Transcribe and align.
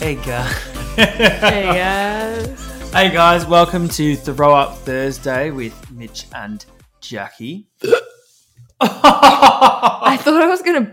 Hey 0.00 0.14
guys. 0.16 0.52
Hey 0.96 1.62
guys. 1.74 2.90
Hey 2.92 3.10
guys, 3.10 3.44
welcome 3.46 3.86
to 3.90 4.16
Throw 4.16 4.54
Up 4.54 4.78
Thursday 4.78 5.50
with 5.50 5.90
Mitch 5.90 6.26
and 6.34 6.64
Jackie. 7.00 7.66
I 8.80 10.16
thought 10.20 10.42
I 10.42 10.46
was 10.46 10.62
gonna 10.62 10.92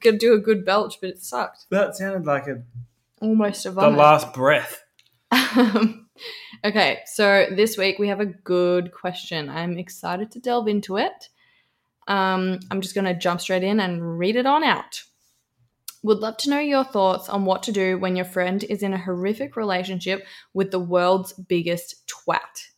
gonna 0.00 0.16
do 0.18 0.34
a 0.34 0.38
good 0.38 0.64
belch, 0.64 0.98
but 1.00 1.10
it 1.10 1.22
sucked. 1.22 1.66
that 1.70 1.96
sounded 1.96 2.24
like 2.24 2.46
a, 2.46 2.62
Almost 3.20 3.66
a 3.66 3.72
vomit. 3.72 3.92
the 3.92 3.98
last 3.98 4.32
breath. 4.32 4.84
Um, 5.32 6.06
okay, 6.64 7.00
so 7.06 7.46
this 7.50 7.76
week 7.76 7.98
we 7.98 8.08
have 8.08 8.20
a 8.20 8.26
good 8.26 8.92
question. 8.92 9.48
I'm 9.48 9.76
excited 9.76 10.30
to 10.32 10.38
delve 10.38 10.68
into 10.68 10.98
it. 10.98 11.28
Um, 12.06 12.60
I'm 12.70 12.80
just 12.80 12.94
gonna 12.94 13.18
jump 13.18 13.40
straight 13.40 13.64
in 13.64 13.80
and 13.80 14.18
read 14.18 14.36
it 14.36 14.46
on 14.46 14.62
out. 14.62 15.02
Would 16.06 16.20
love 16.20 16.36
to 16.36 16.50
know 16.50 16.60
your 16.60 16.84
thoughts 16.84 17.28
on 17.28 17.44
what 17.44 17.64
to 17.64 17.72
do 17.72 17.98
when 17.98 18.14
your 18.14 18.24
friend 18.24 18.62
is 18.62 18.84
in 18.84 18.92
a 18.92 18.96
horrific 18.96 19.56
relationship 19.56 20.24
with 20.54 20.70
the 20.70 20.78
world's 20.78 21.32
biggest 21.32 22.06
twat 22.06 22.68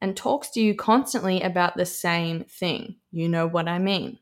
and 0.00 0.16
talks 0.16 0.50
to 0.50 0.60
you 0.60 0.74
constantly 0.74 1.40
about 1.40 1.76
the 1.76 1.86
same 1.86 2.42
thing. 2.42 2.96
You 3.12 3.28
know 3.28 3.46
what 3.46 3.68
I 3.68 3.78
mean. 3.78 4.18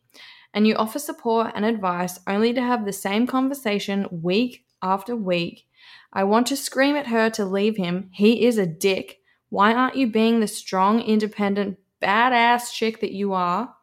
And 0.52 0.66
you 0.66 0.74
offer 0.74 0.98
support 0.98 1.52
and 1.54 1.64
advice 1.64 2.20
only 2.26 2.52
to 2.52 2.60
have 2.60 2.84
the 2.84 2.92
same 2.92 3.26
conversation 3.26 4.06
week 4.10 4.66
after 4.82 5.16
week. 5.16 5.66
I 6.12 6.24
want 6.24 6.46
to 6.48 6.56
scream 6.58 6.94
at 6.94 7.06
her 7.06 7.30
to 7.30 7.46
leave 7.46 7.78
him. 7.78 8.10
He 8.12 8.44
is 8.44 8.58
a 8.58 8.66
dick. 8.66 9.20
Why 9.48 9.72
aren't 9.72 9.96
you 9.96 10.08
being 10.08 10.40
the 10.40 10.46
strong, 10.46 11.00
independent, 11.00 11.78
badass 12.02 12.70
chick 12.70 13.00
that 13.00 13.12
you 13.12 13.32
are? 13.32 13.74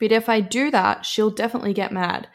But 0.00 0.10
if 0.10 0.28
I 0.28 0.40
do 0.40 0.72
that, 0.72 1.06
she'll 1.06 1.30
definitely 1.30 1.72
get 1.72 1.92
mad. 1.92 2.26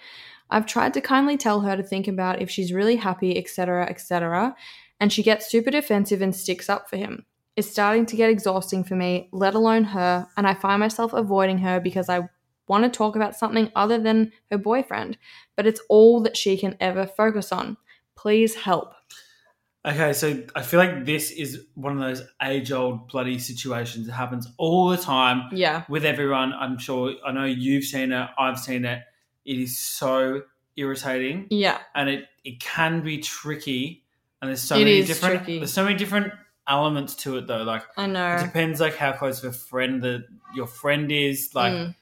I've 0.50 0.66
tried 0.66 0.94
to 0.94 1.02
kindly 1.02 1.38
tell 1.38 1.62
her 1.62 1.76
to 1.76 1.84
think 1.84 2.08
about 2.08 2.42
if 2.42 2.50
she's 2.50 2.74
really 2.74 2.98
happy, 2.98 3.38
etc., 3.38 3.86
etc., 3.90 4.56
and 5.00 5.12
she 5.12 5.24
gets 5.24 5.50
super 5.50 5.72
defensive 5.72 6.22
and 6.22 6.36
sticks 6.36 6.70
up 6.70 6.90
for 6.90 6.98
him. 6.98 7.26
It's 7.56 7.70
starting 7.70 8.06
to 8.08 8.16
get 8.16 8.30
exhausting 8.30 8.84
for 8.84 8.96
me, 8.96 9.30
let 9.32 9.56
alone 9.56 9.86
her, 9.86 10.28
and 10.38 10.46
I 10.48 10.54
find 10.54 10.80
myself 10.80 11.14
avoiding 11.14 11.60
her 11.60 11.80
because 11.80 12.10
I 12.10 12.30
want 12.68 12.84
to 12.84 12.90
talk 12.90 13.16
about 13.16 13.36
something 13.36 13.72
other 13.76 13.98
than 13.98 14.32
her 14.52 14.58
boyfriend, 14.58 15.18
but 15.56 15.68
it's 15.68 15.82
all 15.90 16.22
that 16.22 16.36
she 16.38 16.58
can 16.58 16.76
ever 16.80 17.06
focus 17.06 17.52
on. 17.52 17.78
Please 18.16 18.56
help. 18.56 18.94
Okay, 19.86 20.14
so 20.14 20.42
I 20.56 20.64
feel 20.64 20.80
like 20.80 21.06
this 21.06 21.30
is 21.30 21.68
one 21.76 21.94
of 21.94 22.00
those 22.00 22.28
age 22.42 22.72
old 22.72 23.08
bloody 23.08 23.38
situations 23.38 24.08
that 24.08 24.14
happens 24.14 24.48
all 24.58 24.90
the 24.90 24.98
time 24.98 25.44
Yeah. 25.52 25.84
with 25.88 26.06
everyone. 26.06 26.54
I'm 26.54 26.80
sure, 26.80 27.14
I 27.26 27.32
know 27.32 27.46
you've 27.46 27.84
seen 27.84 28.12
it, 28.12 28.30
I've 28.38 28.60
seen 28.60 28.84
it. 28.84 29.02
It 29.46 29.58
is 29.60 29.78
so 29.78 30.44
irritating 30.76 31.48
Yeah. 31.50 31.80
and 31.94 32.10
it, 32.10 32.26
it 32.44 32.60
can 32.60 33.02
be 33.02 33.20
tricky. 33.20 34.04
And 34.42 34.50
there's 34.50 34.62
so 34.62 34.76
It 34.76 34.80
many 34.86 35.04
different, 35.04 35.38
tricky. 35.44 35.60
there's 35.60 35.74
so 35.74 35.84
many 35.84 35.96
different 35.96 36.34
elements 36.68 37.16
to 37.16 37.38
it 37.38 37.48
though. 37.48 37.64
Like, 37.64 37.84
I 37.98 38.06
It 38.06 38.08
know. 38.08 38.38
depends 38.42 38.80
like 38.82 38.96
how 38.96 39.12
close 39.14 39.44
of 39.44 39.52
a 39.54 39.58
friend 39.58 40.02
that 40.04 40.26
your 40.54 40.68
friend 40.68 41.12
is. 41.12 41.54
Like, 41.56 41.74
Mm. 41.74 41.96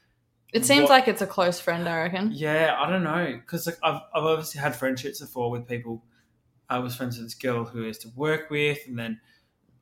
It 0.52 0.64
seems 0.64 0.82
what- 0.82 0.90
like 0.90 1.08
it's 1.08 1.20
a 1.20 1.26
close 1.26 1.58
friend, 1.60 1.88
I 1.88 1.96
reckon. 2.02 2.30
yeah, 2.32 2.76
I 2.78 2.88
don't 2.88 3.02
know, 3.02 3.32
because 3.40 3.66
like 3.66 3.78
I've 3.82 4.00
I've 4.14 4.22
obviously 4.24 4.60
had 4.60 4.76
friendships 4.76 5.20
before 5.20 5.50
with 5.50 5.66
people. 5.66 6.04
I 6.70 6.78
was 6.78 6.94
friends 6.96 7.18
with 7.18 7.26
this 7.26 7.34
girl 7.34 7.64
who 7.64 7.82
I 7.82 7.86
used 7.88 8.02
to 8.02 8.08
work 8.16 8.50
with, 8.50 8.78
and 8.86 8.96
then 8.98 9.20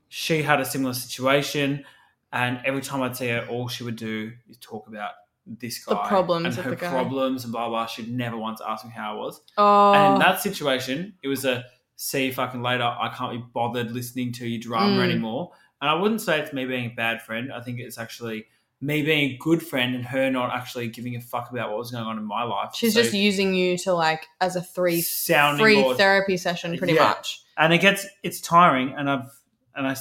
she 0.09 0.43
had 0.43 0.61
a 0.61 0.65
similar 0.65 0.95
situation. 0.95 1.85
And 2.33 2.61
every 2.65 2.81
time 2.81 3.03
I'd 3.03 3.15
see 3.17 3.29
her, 3.29 3.47
all 3.51 3.69
she 3.69 3.85
would 3.85 3.97
do 3.97 4.33
is 4.49 4.57
talk 4.59 4.89
about 4.89 5.13
this 5.47 5.85
guy, 5.85 5.95
The 5.95 6.01
problems 6.09 6.47
and 6.47 6.59
of 6.59 6.65
her 6.65 6.71
the 6.71 6.77
problems, 6.77 7.45
and 7.45 7.53
blah 7.53 7.69
blah. 7.69 7.87
She'd 7.87 8.11
never 8.13 8.37
once 8.37 8.61
ask 8.67 8.85
me 8.85 8.93
how 8.93 9.13
I 9.15 9.17
was. 9.17 9.41
Oh. 9.59 9.93
And 9.93 10.15
in 10.15 10.19
that 10.21 10.41
situation, 10.41 11.15
it 11.23 11.29
was 11.29 11.45
a 11.45 11.65
see 11.97 12.27
you 12.27 12.33
fucking 12.33 12.63
later. 12.63 12.85
I 12.85 13.13
can't 13.17 13.33
be 13.33 13.45
bothered 13.53 13.91
listening 13.93 14.33
to 14.35 14.47
your 14.47 14.61
drama 14.61 14.97
Mm. 15.01 15.05
anymore. 15.11 15.53
And 15.81 15.91
I 15.91 15.95
wouldn't 15.95 16.21
say 16.21 16.41
it's 16.41 16.53
me 16.53 16.65
being 16.65 16.87
a 16.87 16.95
bad 16.95 17.23
friend. 17.23 17.53
I 17.53 17.61
think 17.61 17.81
it's 17.81 17.99
actually 17.99 18.47
me 18.81 19.03
being 19.03 19.31
a 19.33 19.37
good 19.37 19.63
friend 19.63 19.95
and 19.95 20.05
her 20.05 20.29
not 20.31 20.53
actually 20.53 20.89
giving 20.89 21.15
a 21.17 21.21
fuck 21.21 21.51
about 21.51 21.71
what 21.71 21.79
was 21.79 21.91
going 21.93 22.05
on 22.05 22.19
in 22.19 22.25
my 22.25 22.43
life. 22.43 22.71
She's 22.75 22.95
So 22.95 23.03
just 23.03 23.15
using 23.15 23.55
you 23.55 23.79
to 23.79 23.93
like 23.95 24.27
as 24.41 24.57
a 24.57 24.61
three 24.63 25.01
sounding 25.01 25.63
free 25.65 25.83
board. 25.83 25.97
therapy 25.97 26.37
session, 26.37 26.77
pretty 26.79 26.95
Yeah. 26.95 27.05
much. 27.09 27.43
and 27.57 27.73
it 27.73 27.79
gets 27.81 28.07
it's 28.23 28.41
tiring. 28.41 28.95
And 28.97 29.09
I've 29.11 29.31
and 29.77 29.87
I, 29.87 29.97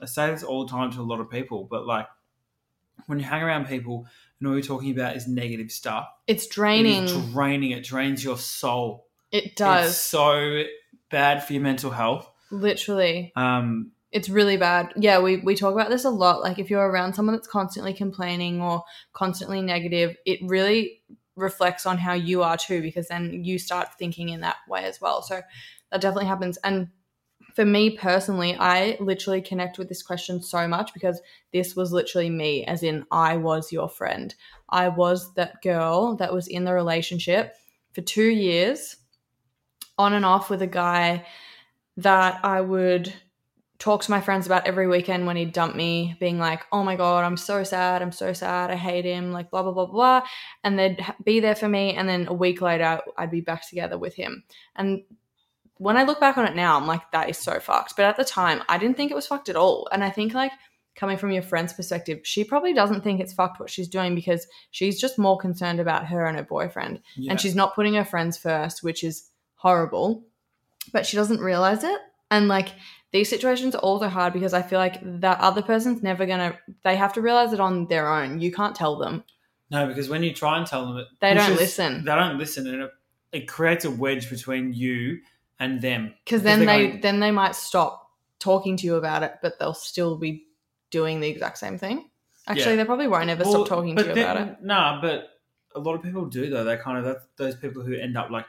I 0.00 0.06
say 0.06 0.30
this 0.30 0.42
all 0.42 0.64
the 0.66 0.70
time 0.70 0.90
to 0.92 1.00
a 1.00 1.02
lot 1.02 1.20
of 1.20 1.30
people, 1.30 1.64
but 1.70 1.86
like 1.86 2.06
when 3.06 3.18
you 3.18 3.24
hang 3.24 3.42
around 3.42 3.66
people 3.66 4.06
and 4.40 4.48
all 4.48 4.54
you're 4.54 4.62
talking 4.62 4.90
about 4.90 5.16
is 5.16 5.26
negative 5.28 5.70
stuff, 5.70 6.08
It's 6.26 6.46
draining. 6.46 7.04
is 7.04 7.32
draining. 7.32 7.70
It 7.72 7.84
drains 7.84 8.22
your 8.22 8.36
soul. 8.38 9.06
It 9.30 9.56
does. 9.56 9.86
It's 9.86 9.94
does. 9.94 9.96
so 10.02 10.62
bad 11.10 11.44
for 11.44 11.52
your 11.52 11.62
mental 11.62 11.90
health. 11.90 12.28
Literally. 12.50 13.32
Um, 13.36 13.92
It's 14.12 14.28
really 14.28 14.56
bad. 14.56 14.92
Yeah, 14.96 15.20
we, 15.20 15.38
we 15.38 15.54
talk 15.56 15.72
about 15.74 15.90
this 15.90 16.04
a 16.04 16.10
lot. 16.10 16.40
Like 16.40 16.58
if 16.58 16.70
you're 16.70 16.86
around 16.88 17.14
someone 17.14 17.34
that's 17.34 17.48
constantly 17.48 17.94
complaining 17.94 18.60
or 18.60 18.84
constantly 19.12 19.60
negative, 19.62 20.16
it 20.24 20.38
really 20.42 21.00
reflects 21.36 21.84
on 21.84 21.98
how 21.98 22.12
you 22.12 22.42
are 22.42 22.56
too, 22.56 22.80
because 22.80 23.08
then 23.08 23.42
you 23.44 23.58
start 23.58 23.88
thinking 23.98 24.28
in 24.28 24.40
that 24.42 24.56
way 24.68 24.84
as 24.84 25.00
well. 25.00 25.20
So 25.22 25.40
that 25.90 26.00
definitely 26.00 26.26
happens. 26.26 26.58
And 26.62 26.88
for 27.54 27.64
me 27.64 27.96
personally, 27.96 28.56
I 28.58 28.96
literally 29.00 29.40
connect 29.40 29.78
with 29.78 29.88
this 29.88 30.02
question 30.02 30.42
so 30.42 30.66
much 30.66 30.92
because 30.92 31.22
this 31.52 31.76
was 31.76 31.92
literally 31.92 32.28
me, 32.28 32.64
as 32.64 32.82
in 32.82 33.06
I 33.10 33.36
was 33.36 33.72
your 33.72 33.88
friend. 33.88 34.34
I 34.68 34.88
was 34.88 35.32
that 35.34 35.62
girl 35.62 36.16
that 36.16 36.32
was 36.32 36.48
in 36.48 36.64
the 36.64 36.74
relationship 36.74 37.54
for 37.92 38.00
two 38.00 38.28
years, 38.28 38.96
on 39.96 40.12
and 40.12 40.24
off 40.24 40.50
with 40.50 40.62
a 40.62 40.66
guy 40.66 41.24
that 41.98 42.44
I 42.44 42.60
would 42.60 43.14
talk 43.78 44.02
to 44.02 44.10
my 44.10 44.20
friends 44.20 44.46
about 44.46 44.66
every 44.66 44.88
weekend 44.88 45.26
when 45.26 45.36
he'd 45.36 45.52
dump 45.52 45.76
me, 45.76 46.16
being 46.18 46.40
like, 46.40 46.64
oh 46.72 46.82
my 46.82 46.96
God, 46.96 47.24
I'm 47.24 47.36
so 47.36 47.62
sad. 47.62 48.02
I'm 48.02 48.12
so 48.12 48.32
sad. 48.32 48.70
I 48.70 48.76
hate 48.76 49.04
him. 49.04 49.30
Like, 49.30 49.50
blah, 49.50 49.62
blah, 49.62 49.72
blah, 49.72 49.86
blah. 49.86 50.22
And 50.64 50.76
they'd 50.76 51.04
be 51.22 51.38
there 51.38 51.54
for 51.54 51.68
me. 51.68 51.94
And 51.94 52.08
then 52.08 52.26
a 52.26 52.32
week 52.32 52.60
later, 52.60 53.00
I'd 53.16 53.30
be 53.30 53.42
back 53.42 53.68
together 53.68 53.98
with 53.98 54.14
him. 54.14 54.42
And 54.74 55.02
when 55.78 55.96
I 55.96 56.04
look 56.04 56.20
back 56.20 56.38
on 56.38 56.46
it 56.46 56.54
now, 56.54 56.76
I'm 56.76 56.86
like, 56.86 57.10
that 57.12 57.28
is 57.28 57.38
so 57.38 57.58
fucked. 57.58 57.94
But 57.96 58.04
at 58.04 58.16
the 58.16 58.24
time, 58.24 58.62
I 58.68 58.78
didn't 58.78 58.96
think 58.96 59.10
it 59.10 59.16
was 59.16 59.26
fucked 59.26 59.48
at 59.48 59.56
all. 59.56 59.88
And 59.90 60.04
I 60.04 60.10
think, 60.10 60.34
like, 60.34 60.52
coming 60.94 61.16
from 61.16 61.32
your 61.32 61.42
friend's 61.42 61.72
perspective, 61.72 62.20
she 62.22 62.44
probably 62.44 62.72
doesn't 62.72 63.02
think 63.02 63.20
it's 63.20 63.32
fucked 63.32 63.58
what 63.58 63.70
she's 63.70 63.88
doing 63.88 64.14
because 64.14 64.46
she's 64.70 65.00
just 65.00 65.18
more 65.18 65.38
concerned 65.38 65.80
about 65.80 66.06
her 66.06 66.26
and 66.26 66.36
her 66.36 66.44
boyfriend 66.44 67.00
yeah. 67.16 67.30
and 67.30 67.40
she's 67.40 67.54
not 67.54 67.74
putting 67.74 67.94
her 67.94 68.04
friends 68.04 68.38
first, 68.38 68.82
which 68.82 69.02
is 69.02 69.30
horrible. 69.56 70.24
But 70.92 71.06
she 71.06 71.16
doesn't 71.16 71.40
realize 71.40 71.82
it. 71.82 71.98
And 72.30 72.48
like 72.48 72.68
these 73.12 73.28
situations 73.28 73.74
are 73.74 73.78
also 73.78 74.08
hard 74.08 74.32
because 74.32 74.52
I 74.52 74.62
feel 74.62 74.78
like 74.78 74.98
that 75.20 75.40
other 75.40 75.62
person's 75.62 76.02
never 76.02 76.26
gonna. 76.26 76.58
They 76.82 76.96
have 76.96 77.12
to 77.14 77.20
realize 77.20 77.52
it 77.52 77.60
on 77.60 77.86
their 77.86 78.12
own. 78.12 78.40
You 78.40 78.52
can't 78.52 78.74
tell 78.74 78.98
them. 78.98 79.24
No, 79.70 79.86
because 79.86 80.08
when 80.08 80.22
you 80.22 80.34
try 80.34 80.58
and 80.58 80.66
tell 80.66 80.86
them 80.86 80.98
it, 80.98 81.06
They 81.20 81.32
don't 81.32 81.56
listen. 81.56 82.04
They 82.04 82.14
don't 82.14 82.38
listen, 82.38 82.66
and 82.66 82.82
it, 82.82 82.90
it 83.32 83.48
creates 83.48 83.84
a 83.84 83.90
wedge 83.90 84.28
between 84.28 84.74
you 84.74 85.20
and 85.60 85.80
them. 85.80 86.14
Because 86.24 86.42
then 86.42 86.64
they're 86.64 86.88
going- 86.88 87.00
then 87.00 87.20
they 87.20 87.30
might 87.30 87.54
stop 87.54 88.10
talking 88.38 88.76
to 88.76 88.86
you 88.86 88.96
about 88.96 89.22
it, 89.22 89.34
but 89.42 89.58
they'll 89.58 89.74
still 89.74 90.16
be 90.16 90.44
doing 90.90 91.20
the 91.20 91.28
exact 91.28 91.58
same 91.58 91.78
thing. 91.78 92.10
Actually, 92.46 92.72
Yeah. 92.72 92.76
they 92.76 92.84
probably 92.84 93.08
won't 93.08 93.30
ever 93.30 93.42
Well, 93.44 93.52
stop 93.52 93.68
talking 93.68 93.96
to 93.96 94.02
you 94.06 94.14
then- 94.14 94.24
about 94.36 94.48
it. 94.48 94.62
Nah, 94.62 95.00
but 95.00 95.30
a 95.74 95.80
lot 95.80 95.94
of 95.94 96.02
people 96.02 96.26
do 96.26 96.50
though. 96.50 96.64
They 96.64 96.76
kind 96.76 97.04
of 97.04 97.16
those 97.36 97.56
people 97.56 97.82
who 97.82 97.94
end 97.94 98.16
up 98.16 98.30
like 98.30 98.46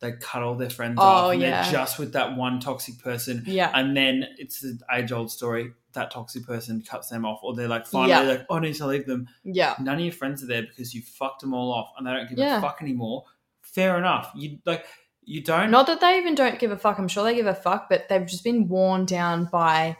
they 0.00 0.12
cut 0.12 0.42
all 0.42 0.56
their 0.56 0.70
friends 0.70 0.96
Oh, 1.00 1.02
off, 1.04 1.32
and 1.32 1.40
yeah. 1.42 1.62
they're 1.62 1.72
just 1.72 1.96
with 1.98 2.12
that 2.14 2.36
one 2.36 2.58
toxic 2.60 2.98
person, 2.98 3.44
Yeah, 3.46 3.70
and 3.74 3.96
then 3.96 4.26
it's 4.36 4.60
the 4.60 4.76
age 4.92 5.12
old 5.12 5.30
story. 5.30 5.74
That 5.92 6.10
toxic 6.10 6.44
person 6.44 6.82
cuts 6.82 7.08
them 7.08 7.24
off, 7.24 7.38
or 7.42 7.54
they're 7.54 7.68
like 7.68 7.86
finally 7.86 8.10
Yeah. 8.10 8.20
like, 8.22 8.46
oh, 8.50 8.56
I 8.56 8.60
need 8.60 8.74
to 8.76 8.86
leave 8.86 9.06
them. 9.06 9.28
yeah, 9.44 9.76
None 9.80 9.94
of 9.96 10.00
your 10.00 10.12
friends 10.12 10.42
are 10.42 10.46
there 10.46 10.62
because 10.62 10.92
you 10.94 11.02
fucked 11.02 11.40
them 11.42 11.54
all 11.54 11.72
off, 11.72 11.92
and 11.96 12.06
they 12.06 12.12
don't 12.12 12.28
give 12.28 12.38
Yeah. 12.38 12.58
a 12.58 12.60
fuck 12.60 12.78
anymore. 12.82 13.24
Fair 13.60 13.96
enough. 13.96 14.32
You 14.34 14.58
like 14.66 14.86
you 15.24 15.42
don't. 15.42 15.70
Not 15.70 15.86
that 15.86 16.00
they 16.00 16.18
even 16.18 16.34
don't 16.34 16.58
give 16.58 16.70
a 16.70 16.76
fuck. 16.76 16.98
I'm 16.98 17.08
sure 17.08 17.24
they 17.24 17.34
give 17.34 17.46
a 17.46 17.54
fuck, 17.54 17.88
but 17.88 18.08
they've 18.08 18.26
just 18.26 18.44
been 18.44 18.68
worn 18.68 19.06
down 19.06 19.46
by 19.46 19.96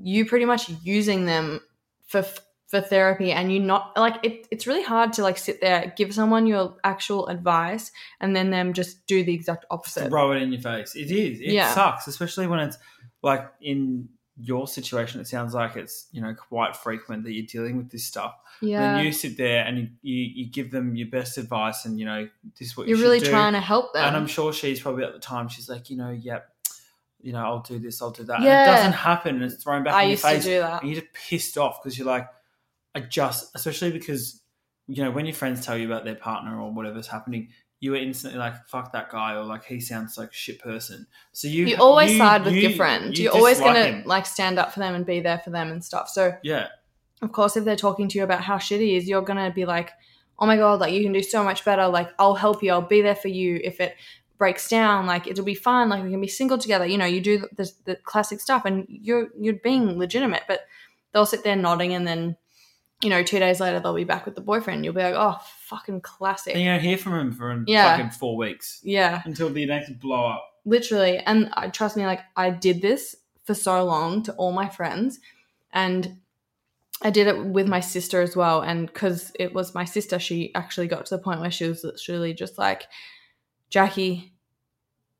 you 0.00 0.26
pretty 0.26 0.44
much 0.44 0.68
using 0.82 1.26
them 1.26 1.60
for 2.06 2.24
for 2.68 2.80
therapy 2.80 3.30
and 3.30 3.52
you 3.52 3.60
not 3.60 3.92
like 3.96 4.16
it, 4.24 4.46
it's 4.50 4.66
really 4.66 4.82
hard 4.82 5.12
to 5.12 5.22
like 5.22 5.38
sit 5.38 5.60
there 5.60 5.92
give 5.96 6.12
someone 6.12 6.46
your 6.48 6.76
actual 6.82 7.28
advice 7.28 7.92
and 8.20 8.34
then 8.34 8.50
them 8.50 8.72
just 8.72 9.06
do 9.06 9.22
the 9.22 9.32
exact 9.32 9.64
opposite 9.70 10.08
throw 10.08 10.32
it 10.32 10.42
in 10.42 10.52
your 10.52 10.60
face. 10.60 10.96
It 10.96 11.12
is. 11.12 11.40
It 11.40 11.52
Yeah. 11.52 11.72
sucks, 11.72 12.08
especially 12.08 12.48
when 12.48 12.58
it's 12.58 12.76
like 13.22 13.46
in 13.60 14.08
your 14.38 14.66
situation. 14.66 15.20
It 15.20 15.26
sounds 15.26 15.54
like 15.54 15.76
it's 15.76 16.06
you 16.12 16.20
know 16.20 16.34
quite 16.34 16.76
frequent 16.76 17.24
that 17.24 17.32
you're 17.32 17.46
dealing 17.46 17.76
with 17.76 17.90
this 17.90 18.04
stuff. 18.04 18.34
yeah 18.60 18.96
Then 18.96 19.04
you 19.04 19.12
sit 19.12 19.36
there 19.36 19.64
and 19.64 19.78
you, 19.78 19.88
you, 20.02 20.24
you 20.34 20.46
give 20.46 20.70
them 20.70 20.94
your 20.94 21.08
best 21.08 21.38
advice, 21.38 21.84
and 21.84 21.98
you 21.98 22.04
know 22.04 22.28
this 22.58 22.68
is 22.68 22.76
what 22.76 22.86
you're 22.86 22.98
you 22.98 23.02
really 23.02 23.20
do. 23.20 23.30
trying 23.30 23.54
to 23.54 23.60
help 23.60 23.92
them 23.92 24.04
And 24.04 24.16
I'm 24.16 24.26
sure 24.26 24.52
she's 24.52 24.80
probably 24.80 25.04
at 25.04 25.12
the 25.12 25.18
time 25.18 25.48
she's 25.48 25.68
like, 25.68 25.90
you 25.90 25.96
know, 25.96 26.10
yep, 26.10 26.48
you 27.22 27.32
know, 27.32 27.44
I'll 27.44 27.62
do 27.62 27.78
this, 27.78 28.02
I'll 28.02 28.10
do 28.10 28.24
that. 28.24 28.42
Yeah. 28.42 28.62
And 28.62 28.70
it 28.70 28.76
doesn't 28.76 28.92
happen, 28.92 29.34
and 29.36 29.44
it's 29.44 29.62
thrown 29.62 29.84
back 29.84 29.94
i 29.94 30.02
in 30.02 30.08
your 30.10 30.18
face. 30.18 30.44
to 30.44 30.50
do 30.50 30.58
that 30.60 30.82
and 30.82 30.90
you're 30.90 31.00
just 31.00 31.12
pissed 31.12 31.56
off 31.56 31.82
because 31.82 31.98
you're 31.98 32.06
like, 32.06 32.28
I 32.94 33.00
just, 33.00 33.54
especially 33.54 33.90
because 33.92 34.42
you 34.86 35.02
know 35.02 35.10
when 35.10 35.26
your 35.26 35.34
friends 35.34 35.64
tell 35.64 35.76
you 35.76 35.86
about 35.86 36.04
their 36.04 36.14
partner 36.14 36.60
or 36.60 36.70
whatever's 36.72 37.06
happening, 37.06 37.48
you 37.86 37.92
were 37.92 37.96
instantly 37.96 38.38
like, 38.38 38.66
"Fuck 38.68 38.92
that 38.92 39.10
guy," 39.10 39.34
or 39.34 39.44
like, 39.44 39.64
"He 39.64 39.80
sounds 39.80 40.18
like 40.18 40.30
a 40.30 40.34
shit 40.34 40.58
person." 40.60 41.06
So 41.32 41.48
you 41.48 41.66
You 41.66 41.76
always 41.78 42.12
you- 42.12 42.18
side 42.18 42.44
with 42.44 42.54
you- 42.54 42.62
your 42.68 42.72
friend. 42.72 43.16
you 43.16 43.24
You're 43.24 43.32
always 43.34 43.58
gonna 43.60 43.84
him. 43.84 44.02
like 44.04 44.26
stand 44.26 44.58
up 44.58 44.72
for 44.72 44.80
them 44.80 44.94
and 44.94 45.06
be 45.06 45.20
there 45.20 45.38
for 45.38 45.50
them 45.50 45.70
and 45.70 45.82
stuff. 45.84 46.08
So 46.08 46.34
yeah, 46.42 46.66
of 47.22 47.32
course, 47.32 47.56
if 47.56 47.64
they're 47.64 47.76
talking 47.86 48.08
to 48.08 48.18
you 48.18 48.24
about 48.24 48.42
how 48.42 48.58
shit 48.58 48.80
he 48.80 48.96
is, 48.96 49.08
you're 49.08 49.22
gonna 49.30 49.50
be 49.50 49.64
like, 49.64 49.92
"Oh 50.38 50.46
my 50.46 50.56
god, 50.56 50.80
like 50.80 50.92
you 50.92 51.02
can 51.02 51.12
do 51.12 51.22
so 51.22 51.42
much 51.42 51.64
better. 51.64 51.86
Like 51.88 52.10
I'll 52.18 52.34
help 52.34 52.62
you. 52.62 52.72
I'll 52.72 52.82
be 52.96 53.00
there 53.02 53.14
for 53.14 53.28
you 53.28 53.60
if 53.64 53.80
it 53.80 53.94
breaks 54.38 54.68
down. 54.68 55.06
Like 55.06 55.26
it'll 55.26 55.44
be 55.44 55.54
fun. 55.54 55.88
Like 55.88 56.02
we 56.04 56.10
can 56.10 56.20
be 56.20 56.28
single 56.28 56.58
together. 56.58 56.84
You 56.86 56.98
know, 56.98 57.06
you 57.06 57.20
do 57.22 57.48
the, 57.56 57.70
the 57.86 57.96
classic 57.96 58.40
stuff, 58.40 58.64
and 58.66 58.84
you're 58.88 59.28
you're 59.38 59.54
being 59.54 59.98
legitimate. 59.98 60.42
But 60.46 60.60
they'll 61.12 61.24
sit 61.26 61.42
there 61.44 61.56
nodding, 61.56 61.94
and 61.94 62.06
then 62.06 62.36
you 63.02 63.10
know, 63.10 63.22
two 63.22 63.38
days 63.38 63.60
later 63.60 63.78
they'll 63.80 63.94
be 63.94 64.04
back 64.04 64.24
with 64.24 64.34
the 64.34 64.40
boyfriend. 64.40 64.84
You'll 64.84 64.94
be 64.94 65.02
like, 65.02 65.14
"Oh, 65.16 65.36
fucking 65.66 66.00
classic." 66.00 66.54
and 66.54 66.62
you 66.62 66.70
don't 66.70 66.80
hear 66.80 66.96
from 66.98 67.14
him 67.14 67.32
for 67.32 67.62
Yeah. 67.66 67.96
fucking 67.96 68.10
four 68.12 68.36
weeks 68.36 68.80
yeah. 68.82 69.22
until 69.24 69.50
the 69.50 69.66
next 69.66 69.98
blow 70.00 70.26
up. 70.26 70.44
literally 70.64 71.18
and 71.18 71.50
I 71.52 71.68
trust 71.68 71.96
me 71.96 72.04
like 72.06 72.20
i 72.36 72.50
did 72.50 72.82
this 72.82 73.14
for 73.44 73.54
so 73.54 73.84
long 73.84 74.22
to 74.24 74.32
all 74.34 74.50
my 74.52 74.68
friends 74.68 75.20
and 75.72 76.18
i 77.02 77.10
did 77.10 77.26
it 77.28 77.38
with 77.44 77.68
my 77.68 77.78
sister 77.80 78.20
as 78.20 78.34
well 78.34 78.62
and 78.62 78.86
because 78.88 79.30
it 79.38 79.52
was 79.54 79.74
my 79.74 79.84
sister 79.84 80.18
she 80.18 80.52
actually 80.54 80.88
got 80.88 81.06
to 81.06 81.16
the 81.16 81.22
point 81.22 81.40
where 81.40 81.50
she 81.52 81.68
was 81.68 81.84
literally 81.84 82.34
just 82.34 82.58
like 82.58 82.84
jackie 83.70 84.32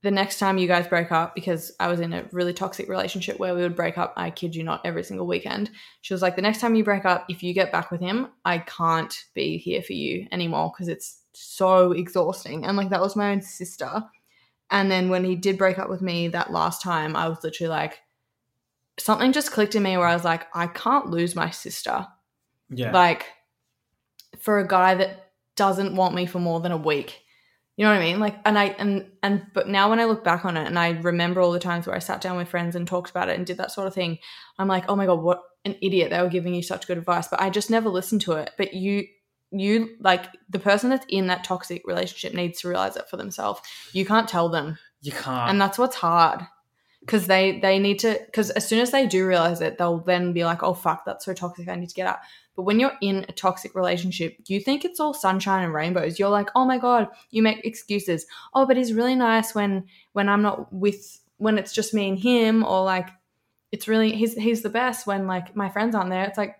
the 0.02 0.10
next 0.10 0.38
time 0.38 0.58
you 0.58 0.68
guys 0.68 0.86
break 0.86 1.10
up 1.10 1.34
because 1.34 1.72
i 1.80 1.88
was 1.88 2.00
in 2.00 2.12
a 2.12 2.28
really 2.32 2.52
toxic 2.52 2.88
relationship 2.88 3.38
where 3.38 3.54
we 3.54 3.62
would 3.62 3.76
break 3.76 3.98
up 3.98 4.12
i 4.16 4.30
kid 4.30 4.54
you 4.54 4.62
not 4.62 4.84
every 4.84 5.02
single 5.02 5.26
weekend 5.26 5.70
she 6.02 6.14
was 6.14 6.22
like 6.22 6.36
the 6.36 6.42
next 6.42 6.60
time 6.60 6.74
you 6.74 6.84
break 6.84 7.04
up 7.04 7.24
if 7.28 7.42
you 7.42 7.52
get 7.52 7.72
back 7.72 7.90
with 7.90 8.00
him 8.00 8.28
i 8.44 8.58
can't 8.58 9.24
be 9.34 9.58
here 9.58 9.82
for 9.82 9.94
you 9.94 10.26
anymore 10.32 10.72
because 10.72 10.88
it's 10.88 11.22
so 11.32 11.92
exhausting 11.92 12.64
and 12.64 12.76
like 12.76 12.90
that 12.90 13.00
was 13.00 13.16
my 13.16 13.32
own 13.32 13.42
sister 13.42 14.02
and 14.70 14.90
then 14.90 15.08
when 15.08 15.24
he 15.24 15.36
did 15.36 15.58
break 15.58 15.78
up 15.78 15.88
with 15.88 16.02
me 16.02 16.28
that 16.28 16.52
last 16.52 16.82
time, 16.82 17.14
I 17.14 17.28
was 17.28 17.42
literally 17.44 17.70
like, 17.70 18.00
something 18.98 19.32
just 19.32 19.52
clicked 19.52 19.74
in 19.74 19.82
me 19.82 19.96
where 19.96 20.06
I 20.06 20.14
was 20.14 20.24
like, 20.24 20.46
I 20.54 20.66
can't 20.66 21.10
lose 21.10 21.36
my 21.36 21.50
sister. 21.50 22.06
Yeah, 22.70 22.90
Like, 22.90 23.26
for 24.38 24.58
a 24.58 24.66
guy 24.66 24.96
that 24.96 25.30
doesn't 25.54 25.94
want 25.94 26.14
me 26.14 26.26
for 26.26 26.40
more 26.40 26.60
than 26.60 26.72
a 26.72 26.76
week. 26.76 27.22
You 27.76 27.84
know 27.84 27.92
what 27.92 28.00
I 28.00 28.04
mean? 28.04 28.20
Like, 28.20 28.36
and 28.46 28.58
I, 28.58 28.64
and, 28.78 29.06
and, 29.22 29.46
but 29.52 29.68
now 29.68 29.90
when 29.90 30.00
I 30.00 30.04
look 30.06 30.24
back 30.24 30.46
on 30.46 30.56
it 30.56 30.66
and 30.66 30.78
I 30.78 30.90
remember 30.90 31.42
all 31.42 31.52
the 31.52 31.58
times 31.58 31.86
where 31.86 31.94
I 31.94 31.98
sat 31.98 32.22
down 32.22 32.38
with 32.38 32.48
friends 32.48 32.74
and 32.74 32.88
talked 32.88 33.10
about 33.10 33.28
it 33.28 33.36
and 33.36 33.46
did 33.46 33.58
that 33.58 33.70
sort 33.70 33.86
of 33.86 33.92
thing, 33.94 34.18
I'm 34.58 34.68
like, 34.68 34.84
oh 34.88 34.96
my 34.96 35.04
God, 35.04 35.22
what 35.22 35.42
an 35.66 35.76
idiot. 35.82 36.10
They 36.10 36.22
were 36.22 36.30
giving 36.30 36.54
you 36.54 36.62
such 36.62 36.86
good 36.86 36.96
advice. 36.96 37.28
But 37.28 37.42
I 37.42 37.50
just 37.50 37.70
never 37.70 37.90
listened 37.90 38.22
to 38.22 38.32
it. 38.32 38.50
But 38.56 38.72
you, 38.72 39.06
you 39.50 39.96
like 40.00 40.26
the 40.48 40.58
person 40.58 40.88
that's 40.88 41.06
in 41.08 41.26
that 41.26 41.44
toxic 41.44 41.82
relationship 41.86 42.34
needs 42.34 42.62
to 42.62 42.68
realize 42.68 42.96
it 42.96 43.08
for 43.10 43.18
themselves. 43.18 43.60
You 43.92 44.06
can't 44.06 44.28
tell 44.28 44.48
them 44.48 44.78
you 45.02 45.12
can't. 45.12 45.50
and 45.50 45.60
that's 45.60 45.78
what's 45.78 45.96
hard 45.96 46.40
because 47.00 47.26
they 47.26 47.60
they 47.60 47.78
need 47.78 48.00
to 48.00 48.20
because 48.26 48.50
as 48.50 48.66
soon 48.66 48.80
as 48.80 48.90
they 48.90 49.06
do 49.06 49.26
realize 49.26 49.60
it 49.60 49.78
they'll 49.78 49.98
then 50.00 50.32
be 50.32 50.44
like 50.44 50.62
oh 50.62 50.74
fuck 50.74 51.04
that's 51.04 51.24
so 51.24 51.32
toxic 51.32 51.68
i 51.68 51.76
need 51.76 51.88
to 51.88 51.94
get 51.94 52.08
out 52.08 52.18
but 52.56 52.62
when 52.62 52.80
you're 52.80 52.96
in 53.00 53.24
a 53.28 53.32
toxic 53.32 53.74
relationship 53.74 54.36
you 54.46 54.60
think 54.60 54.84
it's 54.84 55.00
all 55.00 55.14
sunshine 55.14 55.64
and 55.64 55.74
rainbows? 55.74 56.18
You're 56.18 56.30
like 56.30 56.50
oh 56.54 56.64
my 56.64 56.78
god 56.78 57.08
you 57.30 57.42
make 57.42 57.64
excuses. 57.64 58.26
Oh 58.54 58.66
but 58.66 58.76
he's 58.76 58.92
really 58.92 59.14
nice 59.14 59.54
when 59.54 59.84
when 60.12 60.28
i'm 60.28 60.42
not 60.42 60.72
with 60.72 61.20
when 61.38 61.58
it's 61.58 61.72
just 61.72 61.94
me 61.94 62.08
and 62.08 62.18
him 62.18 62.64
or 62.64 62.84
like 62.84 63.08
it's 63.72 63.88
really 63.88 64.12
he's 64.12 64.34
he's 64.34 64.62
the 64.62 64.70
best 64.70 65.06
when 65.06 65.26
like 65.26 65.54
my 65.54 65.68
friends 65.68 65.94
aren't 65.94 66.10
there. 66.10 66.24
It's 66.24 66.38
like 66.38 66.56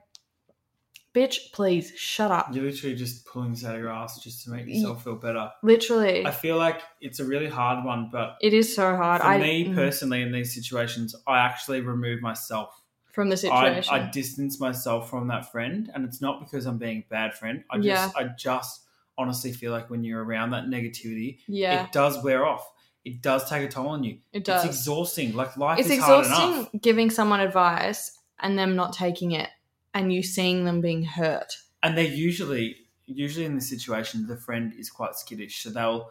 bitch 1.15 1.51
please 1.53 1.93
shut 1.97 2.31
up. 2.31 2.49
You're 2.53 2.65
literally 2.65 2.95
just 2.95 3.25
pulling 3.25 3.53
this 3.53 3.65
out 3.65 3.75
of 3.75 3.81
your 3.81 3.91
ass 3.91 4.23
just 4.23 4.45
to 4.45 4.51
make 4.51 4.67
yourself 4.67 5.05
feel 5.05 5.17
better. 5.17 5.51
literally. 5.63 6.27
I 6.27 6.31
feel 6.31 6.59
like 6.59 6.83
it's 7.01 7.21
a 7.21 7.25
really 7.25 7.49
hard 7.49 7.85
one, 7.85 8.11
but 8.13 8.37
it 8.43 8.53
is 8.53 8.75
so 8.75 8.95
hard. 8.97 9.23
for 9.23 9.27
i 9.27 9.39
me 9.39 9.67
mm, 9.67 9.75
personally, 9.75 10.21
in 10.21 10.31
these 10.31 10.55
situations, 10.55 11.15
I 11.27 11.39
actually 11.39 11.81
remove 11.81 12.21
myself. 12.21 12.83
From 13.17 13.31
the 13.31 13.35
I, 13.35 13.37
situation 13.37 13.95
I 13.95 14.11
distance 14.11 14.61
myself 14.61 15.11
from 15.11 15.27
that 15.29 15.51
friend, 15.51 15.91
and 15.95 16.05
it's 16.05 16.21
not 16.21 16.39
because 16.39 16.67
I'm 16.67 16.79
being 16.79 16.99
a 16.99 17.07
bad 17.11 17.35
friend. 17.35 17.65
I 17.71 17.77
just, 17.79 17.87
Yeah. 17.87 18.11
I 18.15 18.29
just 18.39 18.83
honestly 19.19 19.53
feel 19.53 19.73
like 19.73 19.89
when 19.91 20.05
you're 20.05 20.23
around 20.23 20.51
that 20.51 20.67
negativity, 20.67 21.39
yeah 21.49 21.85
it 21.87 21.93
does 21.93 22.23
wear 22.23 22.45
off. 22.47 22.71
It 23.05 23.23
does 23.23 23.49
take 23.49 23.63
a 23.65 23.69
toll 23.69 23.89
on 23.89 24.05
you. 24.05 24.19
it 24.33 24.45
does 24.45 24.65
It's 24.65 24.77
exhausting. 24.77 25.35
Like 25.35 25.57
life 25.57 25.79
it's 25.81 25.89
is 25.91 25.99
hard 26.01 26.27
exhausting 26.27 26.79
giving 26.81 27.09
someone 27.11 27.41
advice 27.41 28.19
and 28.39 28.59
them 28.59 28.77
not 28.77 28.93
taking 28.93 29.33
it 29.33 29.49
and 29.95 30.13
you 30.13 30.23
seeing 30.23 30.65
them 30.67 30.81
being 30.83 31.03
hurt. 31.05 31.57
and 31.83 31.97
they're 31.97 32.05
usually 32.29 32.77
usually 33.07 33.47
in 33.47 33.55
this 33.55 33.69
situation 33.71 34.27
the 34.27 34.37
friend 34.37 34.75
is 34.79 34.91
quite 34.91 35.15
skittish 35.15 35.63
so 35.63 35.71
they'll 35.71 36.11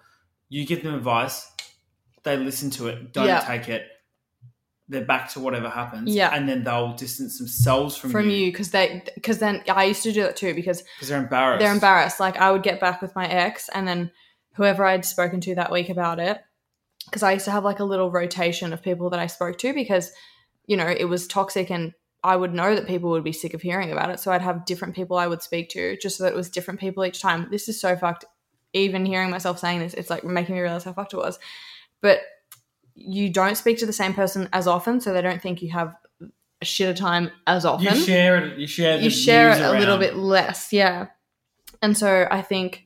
you 0.50 0.66
give 0.66 0.82
them 0.82 0.96
advice 0.96 1.52
they 2.24 2.36
listen 2.38 2.70
to 2.72 2.88
it 2.88 3.12
don't 3.14 3.28
Yeah. 3.28 3.42
take 3.42 3.68
it 3.70 3.84
they're 4.88 5.04
back 5.06 5.32
to 5.34 5.40
whatever 5.40 5.68
happens 5.70 6.14
Yeah. 6.14 6.30
and 6.34 6.48
then 6.48 6.64
they'll 6.64 6.94
distance 6.94 7.40
themselves 7.40 7.98
from, 7.98 8.12
From 8.12 8.30
you 8.30 8.52
because 8.52 8.70
they 8.72 9.02
because 9.16 9.40
then 9.40 9.64
I 9.68 9.86
used 9.86 10.04
to 10.04 10.12
do 10.12 10.22
that 10.24 10.36
too 10.36 10.54
because 10.54 10.84
because 10.96 11.10
they're 11.10 11.22
embarrassed 11.22 11.60
they're 11.62 11.74
embarrassed. 11.74 12.20
Like 12.20 12.38
I 12.38 12.52
would 12.52 12.64
get 12.64 12.80
back 12.80 13.02
with 13.02 13.16
my 13.16 13.28
ex 13.28 13.70
and 13.70 13.88
then 13.88 14.12
whoever 14.54 14.86
I'd 14.86 15.04
spoken 15.06 15.42
to 15.42 15.56
that 15.56 15.72
week 15.72 15.90
about 15.90 16.20
it 16.20 16.40
because 17.06 17.24
I 17.24 17.34
used 17.34 17.46
to 17.46 17.52
have 17.52 17.64
like 17.64 17.80
a 17.80 17.84
little 17.86 18.12
rotation 18.12 18.74
of 18.74 18.82
people 18.84 19.10
that 19.10 19.20
I 19.20 19.28
spoke 19.28 19.58
to 19.60 19.74
because 19.74 20.12
you 20.68 20.78
know 20.78 20.88
it 20.88 21.06
was 21.06 21.28
toxic 21.28 21.72
and 21.72 21.94
I 22.24 22.36
would 22.36 22.54
know 22.54 22.76
that 22.76 22.88
people 22.88 23.10
would 23.12 23.24
be 23.24 23.34
sick 23.34 23.54
of 23.54 23.62
hearing 23.62 23.92
about 23.92 24.10
it 24.12 24.20
so 24.20 24.32
I'd 24.32 24.42
have 24.42 24.66
different 24.66 24.96
people 24.96 25.18
I 25.18 25.28
would 25.28 25.42
speak 25.44 25.70
to 25.70 25.98
just 25.98 26.18
so 26.18 26.24
that 26.24 26.34
it 26.34 26.36
was 26.36 26.50
different 26.50 26.80
people 26.80 27.04
each 27.06 27.22
time. 27.22 27.48
This 27.52 27.68
is 27.70 27.80
so 27.80 27.96
fucked. 27.96 28.26
Even 28.74 29.06
hearing 29.06 29.30
myself 29.30 29.60
saying 29.60 29.80
this, 29.80 29.94
it's 29.94 30.10
like 30.10 30.24
making 30.24 30.54
me 30.56 30.62
realize 30.62 30.84
how 30.84 30.92
fucked 30.94 31.14
it 31.14 31.18
was. 31.18 31.40
But 32.02 32.20
you 32.96 33.30
don't 33.30 33.56
speak 33.56 33.78
to 33.80 33.86
the 33.86 33.94
same 33.94 34.14
person 34.14 34.50
as 34.54 34.68
often, 34.68 35.02
so 35.02 35.14
they 35.14 35.22
don't 35.22 35.42
think 35.42 35.62
you 35.62 35.72
have 35.72 35.96
a 36.62 36.66
shit 36.66 36.90
of 36.90 36.96
time 36.96 37.30
as 37.46 37.66
often. 37.66 37.94
you 37.94 38.02
share 38.02 38.38
it 38.38 38.58
you 38.58 38.68
share 38.68 39.00
you 39.00 39.10
share 39.10 39.52
it 39.52 39.60
news 39.60 39.68
a 39.68 39.80
little 39.80 39.98
bit 39.98 40.16
less 40.16 40.72
yeah. 40.72 41.08
And 41.82 41.98
so 41.98 42.28
i 42.32 42.42
think 42.42 42.86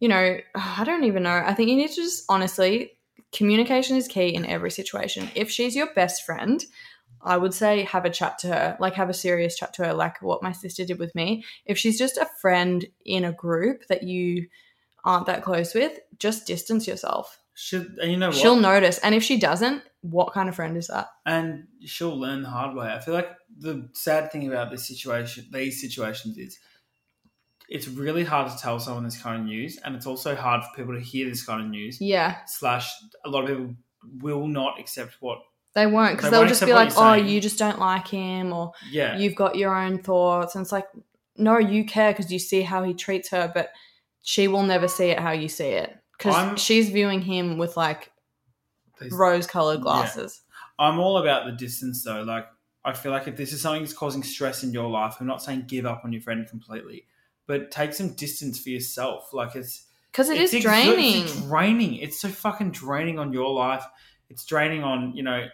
you 0.00 0.08
know 0.08 0.38
i 0.54 0.84
don't 0.84 1.04
even 1.04 1.24
know. 1.24 1.42
I 1.44 1.54
think 1.54 1.68
you 1.68 1.76
need 1.76 1.90
to 1.90 1.96
just 1.96 2.24
honestly 2.28 2.92
communication 3.32 3.96
is 3.96 4.08
key 4.08 4.34
in 4.34 4.46
every 4.46 4.70
situation. 4.70 5.28
If 5.34 5.50
she's 5.50 5.76
your 5.76 5.92
best 5.94 6.24
friend 6.24 6.64
i 7.20 7.36
would 7.36 7.52
say 7.52 7.82
have 7.82 8.04
a 8.04 8.10
chat 8.10 8.38
to 8.38 8.46
her 8.46 8.76
like 8.78 8.94
have 8.94 9.10
a 9.10 9.14
serious 9.14 9.56
chat 9.56 9.74
to 9.74 9.84
her 9.84 9.92
like 9.92 10.22
what 10.22 10.40
my 10.42 10.52
sister 10.52 10.84
did 10.84 11.00
with 11.00 11.14
me. 11.16 11.44
If 11.66 11.76
she's 11.76 11.98
just 11.98 12.16
a 12.16 12.30
friend 12.40 12.86
in 13.04 13.24
a 13.24 13.32
group 13.32 13.86
that 13.88 14.04
you 14.04 14.46
aren't 15.04 15.26
that 15.26 15.42
close 15.42 15.74
with 15.74 15.98
just 16.18 16.46
distance 16.46 16.86
yourself 16.86 17.40
Should, 17.60 17.98
and 18.00 18.10
you 18.12 18.16
know 18.16 18.28
what 18.28 18.36
she'll 18.36 18.54
notice 18.54 18.98
and 18.98 19.16
if 19.16 19.24
she 19.24 19.36
doesn't 19.36 19.82
what 20.02 20.32
kind 20.32 20.48
of 20.48 20.54
friend 20.54 20.76
is 20.76 20.86
that 20.86 21.08
and 21.26 21.66
she'll 21.84 22.16
learn 22.16 22.42
the 22.42 22.48
hard 22.48 22.76
way. 22.76 22.86
I 22.86 23.00
feel 23.00 23.14
like 23.14 23.30
the 23.58 23.88
sad 23.94 24.30
thing 24.30 24.46
about 24.46 24.70
this 24.70 24.86
situation, 24.86 25.46
these 25.50 25.80
situations, 25.80 26.38
is 26.38 26.56
it's 27.68 27.88
really 27.88 28.22
hard 28.22 28.50
to 28.52 28.56
tell 28.56 28.78
someone 28.78 29.02
this 29.04 29.20
kind 29.20 29.40
of 29.40 29.46
news, 29.46 29.76
and 29.84 29.96
it's 29.96 30.06
also 30.06 30.36
hard 30.36 30.62
for 30.62 30.70
people 30.76 30.94
to 30.94 31.00
hear 31.00 31.28
this 31.28 31.44
kind 31.44 31.60
of 31.60 31.68
news. 31.68 32.00
yeah 32.00 32.36
Slash, 32.46 32.88
a 33.24 33.28
lot 33.28 33.42
of 33.42 33.48
people 33.48 33.74
will 34.20 34.46
not 34.46 34.78
accept 34.78 35.16
what. 35.18 35.38
they 35.74 35.86
won't 35.86 36.16
because 36.16 36.30
They 36.30 36.38
they'll 36.38 36.46
just 36.48 36.64
be 36.64 36.72
like 36.72 36.92
oh 36.96 37.14
saying. 37.16 37.26
you 37.26 37.40
just 37.40 37.58
don't 37.58 37.80
like 37.80 38.06
him 38.06 38.52
or 38.52 38.70
Yeah, 38.90 39.18
you've 39.18 39.34
got 39.34 39.56
your 39.56 39.74
own 39.74 39.98
thoughts 39.98 40.54
and 40.54 40.62
it's 40.62 40.70
like 40.72 40.86
no 41.36 41.58
you 41.58 41.84
care 41.84 42.12
because 42.12 42.30
you 42.32 42.38
see 42.38 42.62
how 42.62 42.84
he 42.84 42.94
treats 42.94 43.30
her 43.30 43.50
but 43.52 43.70
she 44.22 44.46
will 44.48 44.62
never 44.62 44.86
see 44.88 45.06
it 45.06 45.18
how 45.18 45.32
you 45.32 45.48
see 45.48 45.70
it 45.70 45.97
because 46.18 46.60
she's 46.60 46.90
viewing 46.90 47.22
him 47.22 47.56
with 47.56 47.76
like 47.76 48.10
These- 49.00 49.12
rose 49.12 49.46
colored 49.46 49.80
glasses 49.80 50.42
I'm 50.78 50.98
all 50.98 51.18
about 51.18 51.46
the 51.46 51.52
distance 51.52 52.04
though. 52.04 52.22
Like, 52.22 52.46
I 52.84 52.92
feel 52.92 53.12
like 53.12 53.26
if 53.26 53.36
this 53.36 53.52
is 53.52 53.60
something 53.60 53.82
that's 53.82 53.92
causing 53.92 54.22
stress 54.22 54.62
in 54.62 54.72
your 54.72 54.88
life, 54.88 55.16
I'm 55.20 55.26
not 55.26 55.42
saying 55.42 55.64
give 55.66 55.84
up 55.84 56.02
on 56.04 56.12
your 56.12 56.22
friend 56.22 56.46
completely, 56.48 57.06
but 57.46 57.70
take 57.70 57.92
some 57.92 58.14
distance 58.14 58.60
for 58.60 58.70
yourself. 58.70 59.32
Like, 59.32 59.56
it's 59.56 59.86
because 60.12 60.30
it 60.30 60.40
it's 60.40 60.54
is 60.54 60.62
draining 60.62 61.24
It's 61.24 61.40
draining. 61.42 61.94
It's 61.96 62.20
so 62.20 62.28
fucking 62.28 62.70
draining 62.70 63.18
on 63.18 63.32
your 63.32 63.52
life. 63.52 63.84
It's 64.30 64.44
draining 64.44 64.84
on 64.84 65.16
you 65.16 65.22
know 65.22 65.48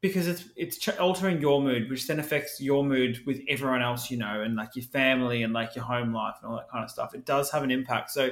because 0.00 0.26
it's 0.26 0.44
it's 0.56 0.88
altering 0.98 1.40
your 1.40 1.60
mood, 1.60 1.90
which 1.90 2.06
then 2.06 2.18
affects 2.18 2.60
your 2.60 2.82
mood 2.84 3.20
with 3.26 3.40
everyone 3.48 3.82
else 3.82 4.10
you 4.10 4.16
know, 4.16 4.40
and 4.40 4.56
like 4.56 4.74
your 4.74 4.86
family 4.86 5.42
and 5.42 5.52
like 5.52 5.76
your 5.76 5.84
home 5.84 6.14
life 6.14 6.36
and 6.42 6.50
all 6.50 6.56
that 6.56 6.70
kind 6.70 6.82
of 6.82 6.90
stuff. 6.90 7.14
It 7.14 7.26
does 7.26 7.50
have 7.50 7.62
an 7.62 7.70
impact. 7.70 8.10
So 8.10 8.30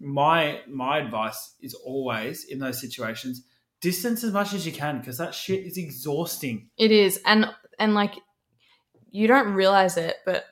my 0.00 0.60
my 0.66 0.98
advice 0.98 1.54
is 1.60 1.74
always 1.74 2.44
in 2.44 2.58
those 2.58 2.80
situations 2.80 3.44
distance 3.80 4.24
as 4.24 4.32
much 4.32 4.52
as 4.52 4.66
you 4.66 4.72
can 4.72 4.98
because 4.98 5.18
that 5.18 5.34
shit 5.34 5.64
is 5.64 5.76
exhausting. 5.76 6.68
it 6.78 6.90
is 6.90 7.20
and 7.26 7.46
and 7.78 7.94
like 7.94 8.14
you 9.10 9.26
don't 9.28 9.52
realize 9.52 9.96
it 9.96 10.16
but 10.24 10.46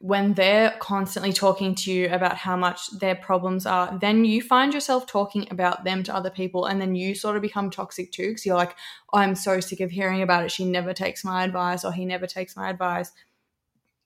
when 0.00 0.32
they're 0.34 0.76
constantly 0.78 1.32
talking 1.32 1.74
to 1.74 1.92
you 1.92 2.08
about 2.10 2.36
how 2.36 2.56
much 2.56 2.90
their 2.98 3.16
problems 3.16 3.66
are 3.66 3.96
then 4.00 4.24
you 4.24 4.40
find 4.42 4.74
yourself 4.74 5.06
talking 5.06 5.46
about 5.50 5.84
them 5.84 6.02
to 6.02 6.14
other 6.14 6.30
people 6.30 6.66
and 6.66 6.80
then 6.80 6.94
you 6.94 7.14
sort 7.14 7.36
of 7.36 7.42
become 7.42 7.70
toxic 7.70 8.10
too 8.12 8.28
because 8.28 8.46
you're 8.46 8.56
like 8.56 8.76
oh, 9.12 9.18
i'm 9.18 9.34
so 9.34 9.60
sick 9.60 9.80
of 9.80 9.90
hearing 9.90 10.22
about 10.22 10.44
it. 10.44 10.50
She 10.50 10.64
never 10.64 10.92
takes 10.92 11.24
my 11.24 11.44
advice 11.44 11.84
or 11.84 11.92
he 11.92 12.04
never 12.04 12.26
takes 12.26 12.56
my 12.56 12.70
advice. 12.70 13.12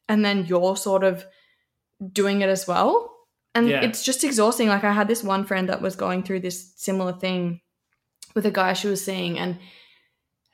And 0.08 0.24
then 0.24 0.46
you're 0.46 0.76
sort 0.76 1.04
of 1.04 1.24
doing 2.12 2.42
it 2.42 2.48
as 2.48 2.66
well 2.66 3.12
And 3.54 3.68
Yeah. 3.68 3.82
it's 3.82 4.02
just 4.02 4.24
exhausting. 4.24 4.68
Like 4.68 4.84
I 4.84 4.92
had 4.92 5.08
this 5.08 5.22
one 5.22 5.44
friend 5.44 5.68
that 5.68 5.82
was 5.82 5.96
going 5.96 6.22
through 6.22 6.40
this 6.40 6.72
similar 6.76 7.12
thing 7.12 7.60
with 8.34 8.46
a 8.46 8.50
guy 8.50 8.72
she 8.72 8.88
was 8.88 9.04
seeing, 9.04 9.38
and 9.38 9.58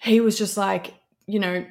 he 0.01 0.21
was 0.21 0.37
just 0.37 0.57
like, 0.57 0.95
you 1.27 1.39
know, 1.39 1.65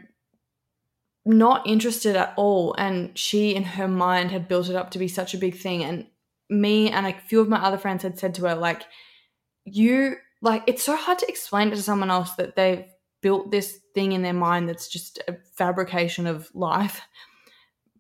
not 1.26 1.68
interested 1.68 2.16
at 2.16 2.34
all. 2.38 2.74
And 2.78 3.18
she, 3.18 3.54
in 3.56 3.64
her 3.64 3.88
mind, 3.88 4.32
had 4.32 4.48
built 4.48 4.70
it 4.70 4.76
up 4.76 4.92
to 4.92 5.00
be 5.00 5.08
such 5.10 5.34
a 5.34 5.38
big 5.38 5.56
thing. 5.58 5.84
And 5.84 6.08
me 6.50 6.90
and 6.90 7.06
a 7.06 7.14
few 7.28 7.42
of 7.42 7.50
my 7.50 7.58
other 7.58 7.78
friends 7.78 8.04
had 8.04 8.18
said 8.18 8.36
to 8.36 8.48
her, 8.48 8.56
like, 8.56 8.84
you, 9.66 10.16
like, 10.42 10.64
it's 10.68 10.84
so 10.84 10.96
hard 10.96 11.20
to 11.20 11.28
explain 11.28 11.72
to 11.72 11.82
someone 11.82 12.10
else 12.10 12.32
that 12.36 12.56
they've 12.56 12.86
built 13.22 13.52
this 13.52 13.80
thing 13.94 14.14
in 14.14 14.22
their 14.22 14.34
mind 14.34 14.70
that's 14.70 14.88
just 14.88 15.20
a 15.28 15.36
fabrication 15.56 16.28
of 16.28 16.50
life. 16.54 17.02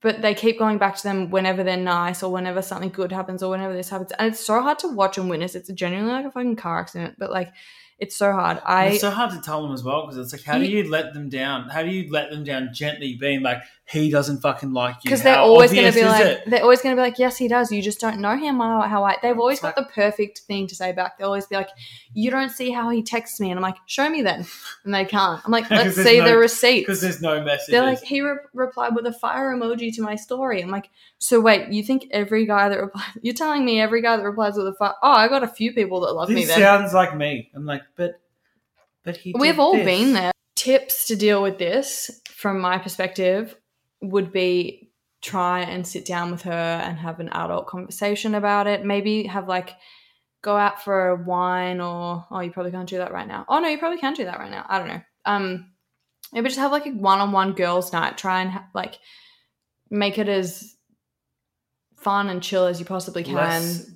But 0.01 0.21
they 0.21 0.33
keep 0.33 0.59
going 0.59 0.77
back 0.77 0.95
to 0.97 1.03
them 1.03 1.29
whenever 1.31 1.63
they're 1.63 1.77
nice 1.77 2.21
or 2.21 2.31
whenever 2.31 2.61
something 2.61 2.89
good 2.89 3.11
happens 3.11 3.41
or 3.41 3.49
whenever 3.49 3.73
this 3.73 3.89
happens. 3.89 4.11
And 4.19 4.29
it's 4.33 4.45
so 4.45 4.61
hard 4.61 4.79
to 4.79 4.87
watch 4.87 5.17
and 5.17 5.29
witness. 5.29 5.55
It's 5.55 5.71
genuinely 5.71 6.11
like 6.11 6.25
a 6.25 6.31
fucking 6.31 6.55
car 6.55 6.79
accident. 6.79 7.15
But 7.17 7.31
like, 7.31 7.51
it's 7.99 8.15
so 8.15 8.31
hard. 8.31 8.61
I 8.65 8.85
And 8.85 8.93
it's 8.93 9.01
so 9.01 9.09
hard 9.09 9.31
to 9.31 9.41
tell 9.41 9.63
them 9.63 9.73
as 9.73 9.83
well 9.83 10.01
because 10.05 10.17
it's 10.17 10.31
like, 10.33 10.43
how 10.43 10.59
do 10.59 10.65
You- 10.65 10.89
let 10.89 11.13
them 11.13 11.29
down? 11.29 11.69
How 11.69 11.81
do 11.83 11.89
you 11.89 12.11
let 12.11 12.29
them 12.29 12.43
down 12.43 12.69
gently, 12.73 13.15
being 13.19 13.41
like, 13.41 13.61
he 13.89 14.11
doesn't 14.11 14.41
fucking 14.41 14.73
like 14.73 14.95
you? 14.95 14.99
because 15.03 15.23
they're 15.23 15.37
always 15.39 15.71
going 15.71 15.91
to 15.91 15.97
be 15.97 16.03
like 16.03 16.25
it? 16.25 16.43
they're 16.49 16.61
always 16.61 16.81
going 16.81 16.93
to 16.93 16.99
be 17.01 17.05
like 17.07 17.17
yes 17.17 17.37
he 17.37 17.47
does 17.47 17.71
you 17.71 17.81
just 17.81 18.01
don't 18.01 18.19
know 18.19 18.35
him 18.35 18.57
how, 18.59 18.81
how 18.81 19.05
I 19.05 19.15
they've 19.21 19.39
always 19.39 19.59
It's 19.59 19.61
got 19.61 19.77
like- 19.77 19.87
the 19.87 19.93
perfect 19.93 20.39
thing 20.39 20.67
to 20.67 20.75
say 20.75 20.91
back 20.91 21.17
they'll 21.17 21.27
always 21.27 21.45
be 21.47 21.55
like 21.55 21.69
you 22.13 22.29
don't 22.29 22.49
see 22.49 22.69
how 22.69 22.89
he 22.89 23.01
texts 23.01 23.39
me 23.39 23.49
and 23.49 23.57
I'm 23.57 23.63
like 23.63 23.77
show 23.85 24.09
me 24.09 24.21
then 24.23 24.45
and 24.83 24.93
they 24.93 25.05
can't 25.05 25.41
I'm 25.45 25.53
like, 25.53 25.69
let's 25.71 25.95
see 25.95 26.19
no- 26.19 26.25
the 26.25 26.37
receipt 26.37 26.81
because 26.81 26.99
there's 26.99 27.21
no 27.21 27.41
messages. 27.41 27.67
they're 27.69 27.81
like 27.81 28.01
he 28.01 28.19
re- 28.19 28.35
replied 28.53 28.93
with 28.93 29.05
a 29.05 29.13
fire 29.13 29.55
emoji 29.55 29.95
to 29.95 30.01
my 30.01 30.15
story 30.15 30.61
I'm 30.61 30.69
like 30.69 30.89
so 31.17 31.39
wait 31.39 31.71
you 31.71 31.81
think 31.81 32.07
every 32.11 32.45
guy 32.45 32.67
that 32.67 32.81
replies 32.81 33.05
you're 33.21 33.33
telling 33.35 33.63
me 33.63 33.79
every 33.79 34.01
guy 34.01 34.17
that 34.17 34.23
replies 34.23 34.57
with 34.57 34.67
a 34.67 34.73
fire 34.73 34.95
oh 35.01 35.11
I 35.11 35.29
got 35.29 35.43
a 35.43 35.47
few 35.47 35.71
people 35.71 36.01
that 36.01 36.11
love 36.11 36.27
me 36.27 36.41
this 36.43 36.47
then 36.49 36.59
sounds 36.59 36.93
like 36.93 37.15
me. 37.15 37.49
I'm 37.55 37.65
like, 37.65 37.83
but, 37.97 38.21
but 39.03 39.17
he. 39.17 39.33
We've 39.37 39.59
all 39.59 39.75
this. 39.75 39.85
been 39.85 40.13
there. 40.13 40.31
Tips 40.55 41.07
to 41.07 41.15
deal 41.15 41.41
with 41.41 41.57
this, 41.57 42.21
from 42.29 42.59
my 42.59 42.77
perspective, 42.77 43.55
would 44.01 44.31
be 44.31 44.91
try 45.21 45.61
and 45.61 45.85
sit 45.85 46.05
down 46.05 46.31
with 46.31 46.43
her 46.43 46.51
and 46.51 46.97
have 46.97 47.19
an 47.19 47.29
adult 47.29 47.67
conversation 47.67 48.35
about 48.35 48.67
it. 48.67 48.85
Maybe 48.85 49.23
have 49.23 49.47
like 49.47 49.71
go 50.41 50.55
out 50.55 50.83
for 50.83 51.09
a 51.09 51.15
wine 51.15 51.81
or 51.81 52.25
oh 52.29 52.39
you 52.39 52.51
probably 52.51 52.71
can't 52.71 52.87
do 52.87 52.97
that 52.97 53.11
right 53.11 53.27
now. 53.27 53.45
Oh 53.49 53.59
no, 53.59 53.67
you 53.67 53.77
probably 53.77 53.99
can 53.99 54.13
do 54.13 54.25
that 54.25 54.39
right 54.39 54.51
now. 54.51 54.65
I 54.69 54.79
don't 54.79 54.87
know. 54.87 55.01
Um 55.25 55.71
maybe 56.31 56.49
just 56.49 56.59
have 56.59 56.71
like 56.71 56.85
a 56.85 56.91
one-on-one 56.91 57.53
girls 57.53 57.91
night. 57.91 58.17
Try 58.17 58.41
and 58.41 58.51
ha- 58.51 58.67
like 58.73 58.99
make 59.89 60.17
it 60.17 60.29
as 60.29 60.75
fun 61.97 62.29
and 62.29 62.43
chill 62.43 62.65
as 62.65 62.79
you 62.79 62.85
possibly 62.85 63.23
can. 63.23 63.35
Less, 63.35 63.91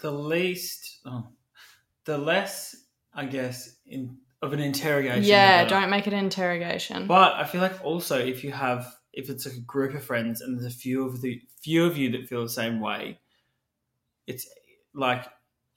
the 0.00 0.10
least, 0.10 1.00
oh, 1.04 1.28
the 2.06 2.18
less, 2.18 2.74
I 3.14 3.26
guess, 3.26 3.76
in 3.86 4.18
of 4.40 4.52
an 4.52 4.60
interrogation. 4.60 5.22
yeah, 5.24 5.64
don't 5.64 5.90
make 5.90 6.06
it 6.06 6.12
an 6.12 6.18
interrogation. 6.18 7.06
But 7.06 7.34
I 7.34 7.44
feel 7.44 7.60
like 7.60 7.84
also 7.84 8.18
if 8.18 8.42
you 8.42 8.52
have 8.52 8.92
if 9.12 9.28
it's 9.30 9.46
like 9.46 9.56
a 9.56 9.60
group 9.60 9.94
of 9.94 10.02
friends 10.02 10.40
and 10.40 10.58
there's 10.58 10.72
a 10.72 10.76
few 10.76 11.06
of 11.06 11.20
the 11.20 11.40
few 11.62 11.84
of 11.84 11.96
you 11.96 12.10
that 12.12 12.28
feel 12.28 12.42
the 12.42 12.48
same 12.48 12.80
way, 12.80 13.20
it's 14.26 14.46
like 14.94 15.26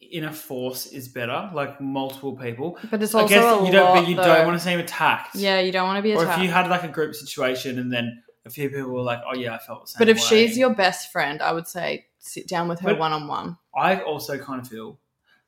inner 0.02 0.32
force 0.32 0.88
is 0.88 1.08
better. 1.08 1.50
Like 1.54 1.80
multiple 1.82 2.36
people. 2.36 2.78
But 2.90 3.02
it's 3.04 3.14
I 3.14 3.22
also 3.22 3.34
guess 3.34 3.62
a 3.62 3.66
you 3.66 3.72
don't, 3.72 3.86
lot, 3.86 3.96
but 4.02 4.10
you 4.10 4.16
though. 4.16 4.24
don't 4.24 4.46
want 4.46 4.60
to 4.60 4.64
seem 4.64 4.80
attacked. 4.80 5.36
Yeah, 5.36 5.60
you 5.60 5.72
don't 5.72 5.88
want 5.88 5.98
to 5.98 6.04
be 6.04 6.16
Or 6.16 6.26
if 6.26 6.40
you 6.40 6.50
had 6.50 6.70
like 6.70 6.84
a 6.84 6.88
group 6.88 7.16
situation 7.16 7.80
and 7.80 7.92
then 7.92 8.22
a 8.46 8.50
few 8.50 8.70
people 8.70 8.92
were 8.92 9.02
like, 9.02 9.22
"Oh 9.28 9.36
yeah, 9.36 9.56
I 9.56 9.58
felt 9.58 9.86
the 9.86 9.92
same." 9.92 10.00
but 10.00 10.10
if 10.10 10.18
way. 10.18 10.24
she's 10.24 10.58
your 10.58 10.74
best 10.74 11.12
friend, 11.12 11.42
I 11.42 11.52
would 11.52 11.68
say 11.68 12.06
sit 12.20 12.48
down 12.48 12.68
with 12.68 12.80
her 12.82 12.96
one 12.96 13.12
on 13.12 13.28
one. 13.28 13.58
I 13.76 14.00
also 14.02 14.38
kind 14.38 14.62
of 14.62 14.68
feel 14.68 15.00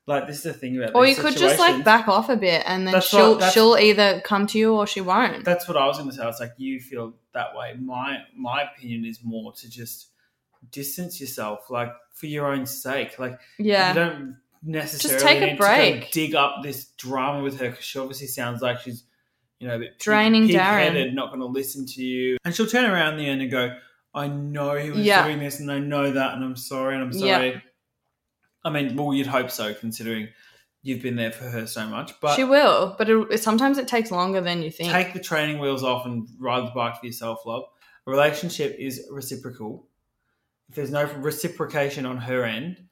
like 0.08 0.26
this 0.26 0.38
is 0.38 0.44
the 0.44 0.54
thing 0.54 0.78
about. 0.78 0.96
Or 0.96 1.06
you 1.06 1.16
could 1.16 1.38
just 1.38 1.60
like 1.60 1.84
back 1.84 2.08
off 2.08 2.30
a 2.30 2.38
bit 2.38 2.64
and 2.66 2.88
then 2.88 2.94
That's 2.94 3.08
she'll 3.08 3.38
what- 3.38 3.54
she'll 3.54 3.78
either 3.78 4.22
come 4.22 4.48
to 4.48 4.58
you 4.58 4.74
or 4.74 4.88
she 4.88 5.02
won't. 5.02 5.46
That's 5.46 5.68
what 5.68 5.78
I 5.78 5.86
was 5.86 5.98
going 5.98 6.10
to 6.10 6.16
say. 6.16 6.28
It's 6.28 6.40
like 6.40 6.54
you 6.58 6.80
feel 6.80 7.14
that 7.34 7.56
way. 7.56 7.76
My 7.80 8.24
my 8.36 8.64
opinion 8.64 9.06
is 9.06 9.20
more 9.24 9.52
to 9.54 9.70
just 9.70 10.08
distance 10.72 11.20
yourself, 11.20 11.70
like 11.70 11.92
for 12.14 12.28
your 12.28 12.48
own 12.48 12.66
sake. 12.66 13.20
Like 13.20 13.40
yeah. 13.60 13.90
you 13.90 13.96
don't 13.96 14.38
necessarily 14.64 15.24
take 15.24 15.54
a 15.54 15.56
break. 15.56 16.12
dig 16.12 16.36
up 16.36 16.64
this 16.64 16.86
drama 16.98 17.44
with 17.44 17.60
her 17.60 17.70
because 17.70 17.86
she 17.86 18.00
obviously 18.00 18.28
sounds 18.28 18.62
like 18.62 18.80
she's 18.80 19.04
you 19.60 19.68
know 19.68 19.76
a 19.76 19.80
bit 19.80 20.00
Draining 20.00 20.48
headed 20.48 21.14
not 21.14 21.30
going 21.30 21.42
to 21.42 21.48
listen 21.48 21.86
to 21.86 22.04
you, 22.04 22.38
and 22.46 22.56
she'll 22.56 22.68
turn 22.68 22.90
around 22.90 23.14
in 23.14 23.20
the 23.20 23.28
end 23.28 23.42
and 23.42 23.52
go, 23.52 23.76
"I 24.14 24.28
know 24.28 24.76
he 24.76 24.90
was 24.92 25.00
Yeah. 25.00 25.26
doing 25.26 25.40
this, 25.40 25.60
and 25.60 25.72
I 25.72 25.80
know 25.80 26.12
that, 26.12 26.34
and 26.34 26.44
I'm 26.44 26.56
sorry, 26.56 26.96
and 26.96 27.04
I'm 27.04 27.12
Yeah. 27.12 27.60
Sorry." 28.64 28.76
I 28.76 28.82
mean, 28.84 28.96
well, 28.96 29.14
you'd 29.14 29.28
hope 29.28 29.52
so, 29.52 29.74
considering 29.74 30.30
you've 30.88 31.02
been 31.02 31.16
there 31.16 31.32
for 31.32 31.46
her 31.46 31.68
so 31.68 31.86
much. 31.88 32.20
But 32.22 32.36
she 32.36 32.44
will, 32.44 32.96
but 32.98 33.10
it, 33.10 33.42
sometimes 33.42 33.78
it 33.78 33.88
takes 33.88 34.12
longer 34.12 34.42
than 34.42 34.62
you 34.62 34.72
think. 34.72 34.92
take 34.92 35.14
the 35.14 35.20
training 35.20 35.60
wheels 35.60 35.84
off 35.84 36.06
and 36.06 36.28
ride 36.40 36.66
the 36.66 36.72
bike 36.72 37.00
for 37.00 37.06
yourself, 37.06 37.46
love. 37.46 37.64
A 38.06 38.12
relationship 38.12 38.76
is 38.80 39.06
reciprocal. 39.12 39.88
If 40.70 40.76
there's 40.76 40.92
no 40.92 41.04
reciprocation 41.04 42.06
on 42.06 42.18
her 42.18 42.46
end, 42.46 42.88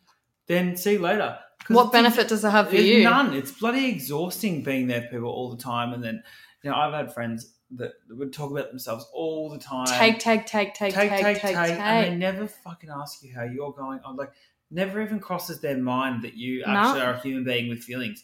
then 0.48 0.76
see 0.76 0.94
you 0.94 1.00
later. 1.00 1.38
what 1.68 1.92
benefit 1.92 2.28
does 2.28 2.44
it 2.44 2.50
have 2.50 2.70
for 2.70 2.76
you? 2.76 3.04
none. 3.04 3.34
It's 3.34 3.52
bloody 3.52 3.90
exhausting 3.90 4.64
being 4.64 4.88
there 4.88 5.02
for 5.02 5.08
people 5.08 5.30
all 5.30 5.56
the 5.56 5.62
time. 5.62 5.94
And 5.94 6.04
then, 6.04 6.22
you 6.64 6.70
know, 6.70 6.76
I've 6.76 6.94
had 6.94 7.14
friends 7.14 7.54
that 7.72 7.94
would 8.10 8.32
talk 8.32 8.52
about 8.52 8.70
themselves 8.70 9.08
all 9.14 9.50
the 9.50 9.58
time. 9.58 9.88
Take, 9.88 10.20
take, 10.20 10.46
take, 10.46 10.74
take, 10.74 10.94
take, 10.94 11.10
take, 11.10 11.42
take, 11.42 11.56
And 11.56 12.14
they 12.14 12.16
never 12.16 12.48
fucking 12.48 12.90
ask 12.90 13.24
you 13.24 13.34
how 13.34 13.44
you're 13.44 13.72
going. 13.72 14.00
I'm 14.06 14.16
like, 14.16 14.32
never 14.72 15.02
even 15.02 15.20
crosses 15.20 15.62
their 15.62 15.78
mind 15.78 16.24
that 16.24 16.36
you 16.36 16.64
No. 16.66 16.74
actually 16.74 17.02
are 17.02 17.14
a 17.14 17.20
human 17.20 17.44
being 17.44 17.70
with 17.70 17.84
feelings. 17.84 18.24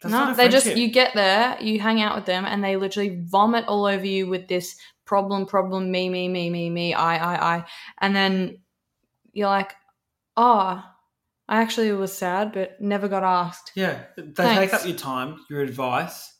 That's 0.00 0.12
no, 0.12 0.32
they 0.32 0.48
just 0.48 0.76
you 0.76 0.88
get 0.88 1.14
there, 1.14 1.60
you 1.60 1.80
hang 1.80 2.00
out 2.00 2.14
with 2.14 2.24
them, 2.24 2.44
and 2.44 2.62
they 2.62 2.76
literally 2.76 3.20
vomit 3.24 3.64
all 3.66 3.84
over 3.84 4.06
you 4.06 4.28
with 4.28 4.46
this 4.46 4.76
problem, 5.04 5.44
problem, 5.44 5.90
me, 5.90 6.08
me, 6.08 6.28
me, 6.28 6.50
me, 6.50 6.70
me, 6.70 6.94
I, 6.94 7.16
I, 7.16 7.56
I, 7.56 7.64
and 8.00 8.14
then 8.14 8.58
you're 9.32 9.48
like, 9.48 9.74
oh, 10.36 10.84
I 11.48 11.62
actually 11.62 11.90
was 11.92 12.12
sad, 12.12 12.52
but 12.52 12.80
never 12.80 13.08
got 13.08 13.24
asked. 13.24 13.72
Yeah, 13.74 14.02
they 14.16 14.30
Thanks. 14.34 14.72
take 14.72 14.74
up 14.74 14.86
your 14.86 14.96
time, 14.96 15.44
your 15.50 15.62
advice, 15.62 16.32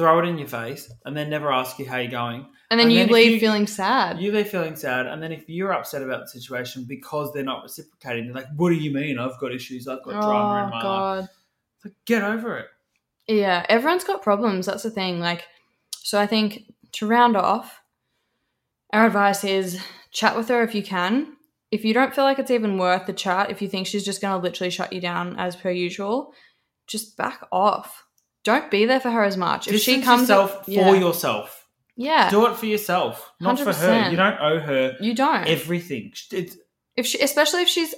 throw 0.00 0.18
it 0.20 0.24
in 0.24 0.38
your 0.38 0.48
face, 0.48 0.90
and 1.04 1.14
then 1.14 1.28
never 1.28 1.52
ask 1.52 1.78
you 1.78 1.86
how 1.86 1.98
you're 1.98 2.10
going. 2.10 2.46
And 2.70 2.80
then 2.80 2.86
And 2.86 2.92
you 2.92 3.00
then 3.00 3.12
leave 3.12 3.32
you- 3.32 3.40
feeling 3.40 3.66
sad. 3.66 4.18
You 4.18 4.32
leave 4.32 4.48
feeling 4.48 4.74
sad, 4.76 5.06
and 5.06 5.22
then 5.22 5.30
if 5.30 5.48
you're 5.48 5.72
upset 5.72 6.02
about 6.02 6.20
the 6.22 6.28
situation 6.28 6.84
because 6.84 7.32
they're 7.32 7.42
not 7.44 7.62
reciprocating, 7.62 8.24
they're 8.24 8.34
like, 8.34 8.48
"What 8.56 8.70
do 8.70 8.76
you 8.76 8.94
mean? 8.94 9.18
I've 9.18 9.38
got 9.38 9.52
issues. 9.52 9.86
I've 9.86 10.02
got 10.02 10.12
drama 10.12 10.62
in 10.62 10.66
oh, 10.66 10.70
my 10.70 10.76
life." 10.76 10.82
Oh, 10.82 10.82
God. 10.82 11.28
Like, 11.84 11.94
get 12.06 12.22
over 12.22 12.56
it. 12.58 12.68
Yeah, 13.26 13.66
everyone's 13.68 14.04
got 14.04 14.22
problems. 14.22 14.66
That's 14.66 14.82
the 14.82 14.90
thing. 14.90 15.20
Like, 15.20 15.46
so 15.96 16.18
I 16.18 16.26
think 16.26 16.64
to 16.92 17.06
round 17.06 17.36
off, 17.36 17.82
our 18.92 19.06
advice 19.06 19.44
is 19.44 19.80
chat 20.10 20.36
with 20.36 20.48
her 20.48 20.62
if 20.62 20.74
you 20.74 20.82
can. 20.82 21.36
If 21.70 21.84
you 21.84 21.94
don't 21.94 22.14
feel 22.14 22.24
like 22.24 22.38
it's 22.40 22.50
even 22.50 22.78
worth 22.78 23.06
the 23.06 23.12
chat, 23.12 23.50
if 23.50 23.62
you 23.62 23.68
think 23.68 23.86
she's 23.86 24.04
just 24.04 24.20
going 24.20 24.36
to 24.36 24.42
literally 24.42 24.70
shut 24.70 24.92
you 24.92 25.00
down 25.00 25.38
as 25.38 25.54
per 25.54 25.70
usual, 25.70 26.34
just 26.88 27.16
back 27.16 27.46
off. 27.52 28.04
Don't 28.44 28.70
be 28.70 28.86
there 28.86 29.00
for 29.00 29.10
her 29.10 29.22
as 29.24 29.36
much. 29.36 29.68
If 29.68 29.80
she 29.80 30.00
comes, 30.02 30.22
yourself 30.22 30.64
yeah. 30.66 30.88
for 30.88 30.96
yourself. 30.96 31.66
yeah, 31.96 32.30
Do 32.30 32.46
it 32.46 32.56
for 32.56 32.66
yourself, 32.66 33.30
not 33.40 33.58
for 33.60 33.72
her. 33.72 34.10
You 34.10 34.16
don't 34.16 34.38
owe 34.40 34.58
her 34.58 34.96
you 35.00 35.14
don't. 35.14 35.46
everything. 35.46 36.12
It's, 36.32 36.56
if 36.96 37.06
she, 37.06 37.18
especially 37.20 37.62
if 37.62 37.68
she's 37.68 37.94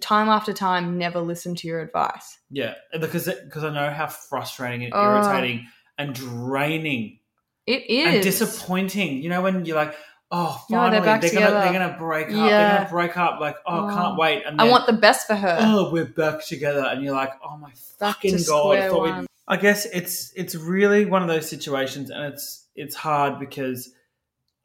time 0.00 0.28
after 0.28 0.52
time 0.52 0.98
never 0.98 1.20
listened 1.20 1.58
to 1.58 1.66
your 1.68 1.80
advice. 1.80 2.38
yeah, 2.50 2.74
because 3.00 3.24
because 3.44 3.64
I 3.64 3.70
know 3.72 3.90
how 3.90 4.06
frustrating 4.06 4.84
and 4.84 4.92
Oh. 4.94 5.02
irritating 5.02 5.66
and 5.98 6.14
draining 6.14 7.18
It 7.66 7.88
is 7.90 8.14
and 8.14 8.22
disappointing. 8.22 9.22
You 9.22 9.30
know 9.30 9.40
when 9.42 9.64
you're 9.64 9.76
like, 9.76 9.94
oh, 10.30 10.62
No, 10.70 10.76
finally 10.76 10.90
they're 10.98 11.04
back 11.06 11.20
gonna 11.22 11.50
they're 11.50 11.72
gonna 11.72 11.96
break 11.98 12.26
up. 12.28 12.32
They're 12.34 12.78
gonna 12.78 12.90
break 12.90 13.16
up. 13.16 13.40
Like, 13.40 13.56
oh, 13.66 13.88
Oh. 13.88 13.94
can't 13.94 14.18
wait. 14.18 14.42
And 14.46 14.60
I 14.60 14.64
want 14.68 14.86
the 14.86 14.92
best 14.92 15.26
for 15.26 15.34
her. 15.34 15.58
oh, 15.60 15.90
we're 15.90 16.04
back 16.04 16.44
together, 16.46 16.84
and 16.86 17.02
you're 17.02 17.14
like, 17.14 17.32
oh 17.44 17.56
my 17.56 17.70
Back 17.98 18.16
fucking 18.16 18.38
god. 18.46 18.76
I, 18.76 18.88
thought 18.88 18.98
one. 19.00 19.26
I 19.50 19.56
guess 19.56 19.84
it's 19.86 20.32
it's 20.36 20.54
really 20.54 21.04
one 21.06 21.22
of 21.22 21.28
those 21.28 21.48
situations, 21.48 22.08
and 22.10 22.32
it's 22.32 22.66
it's 22.76 22.94
hard 22.94 23.38
because 23.40 23.90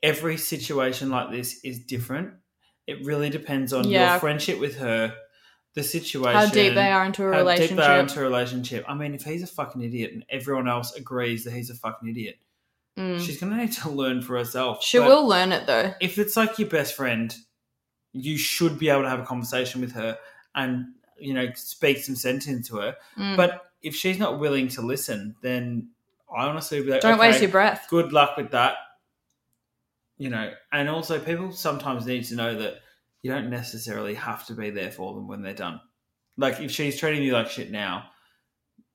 every 0.04 0.38
situation 0.38 1.10
like 1.10 1.32
this 1.32 1.60
is 1.63 1.80
different. 1.80 2.34
It 2.88 3.04
really 3.04 3.30
depends 3.32 3.74
on 3.74 3.88
Yeah. 3.89 4.12
your 4.12 4.20
friendship 4.20 4.60
with 4.60 4.77
her, 4.77 5.15
the 5.74 5.82
situation, 5.84 6.34
How 6.39 6.46
deep 6.46 6.75
they 6.75 6.92
are 6.92 7.04
into 7.04 7.24
a 7.25 7.32
how 7.34 7.39
relationship. 7.39 7.70
deep 7.72 7.77
they 7.80 7.84
are 7.86 8.00
into 8.00 8.20
a 8.20 8.24
relationship. 8.24 8.86
I 8.88 8.94
mean, 8.94 9.15
if 9.15 9.24
he's 9.24 9.42
a 9.42 9.48
fucking 9.48 9.82
idiot 9.82 10.12
and 10.13 10.24
everyone 10.30 10.68
else 10.70 10.94
agrees 10.96 11.44
that 11.46 11.51
he's 11.51 11.72
a 11.72 11.75
fucking 11.75 12.08
idiot, 12.08 12.38
Mm. 12.98 13.20
she's 13.25 13.39
gonna 13.39 13.58
need 13.58 13.72
to 13.74 13.89
learn 14.01 14.22
for 14.22 14.38
herself. 14.38 14.84
She 14.84 15.00
But 15.00 15.08
will 15.08 15.27
learn 15.27 15.51
it 15.51 15.65
though. 15.65 15.94
If 16.00 16.20
it's 16.20 16.38
like 16.38 16.60
your 16.60 16.70
best 16.70 16.94
friend, 16.96 17.36
you 18.13 18.38
should 18.38 18.77
be 18.80 18.89
able 18.89 19.01
to 19.01 19.10
have 19.10 19.20
a 19.20 19.25
conversation 19.25 19.82
with 19.82 19.94
her 19.94 20.18
and 20.54 20.86
you 21.20 21.34
know 21.34 21.51
speak 21.56 21.98
some 21.98 22.15
sense 22.15 22.46
into 22.48 22.77
her. 22.77 22.96
Mm. 23.18 23.36
But 23.36 23.62
if 23.86 23.96
she's 23.96 24.18
not 24.20 24.39
willing 24.39 24.68
to 24.70 24.82
listen, 24.82 25.36
then 25.42 25.89
I 26.36 26.46
honestly 26.46 26.80
would 26.80 26.86
be 26.86 26.92
like, 26.92 27.01
Don't 27.01 27.13
okay, 27.13 27.30
waste 27.30 27.42
your 27.42 27.51
breath. 27.51 27.88
good 27.89 28.12
luck 28.12 28.36
with 28.36 28.51
that. 28.51 28.75
You 30.18 30.30
know, 30.30 30.51
and 30.72 30.89
also 30.89 31.20
people 31.20 31.51
sometimes 31.51 32.06
need 32.06 32.24
to 32.25 32.36
know 32.36 32.58
that 32.58 32.75
you 33.22 33.32
don't 33.32 33.50
necessarily 33.50 34.13
have 34.15 34.46
to 34.48 34.54
be 34.54 34.70
there 34.70 34.92
for 34.92 35.13
them 35.13 35.27
when 35.27 35.42
they're 35.42 35.54
done. 35.54 35.82
Like 36.38 36.60
if 36.60 36.72
she's 36.72 36.98
treating 37.00 37.24
you 37.24 37.34
like 37.34 37.50
shit 37.50 37.72
now, 37.72 38.10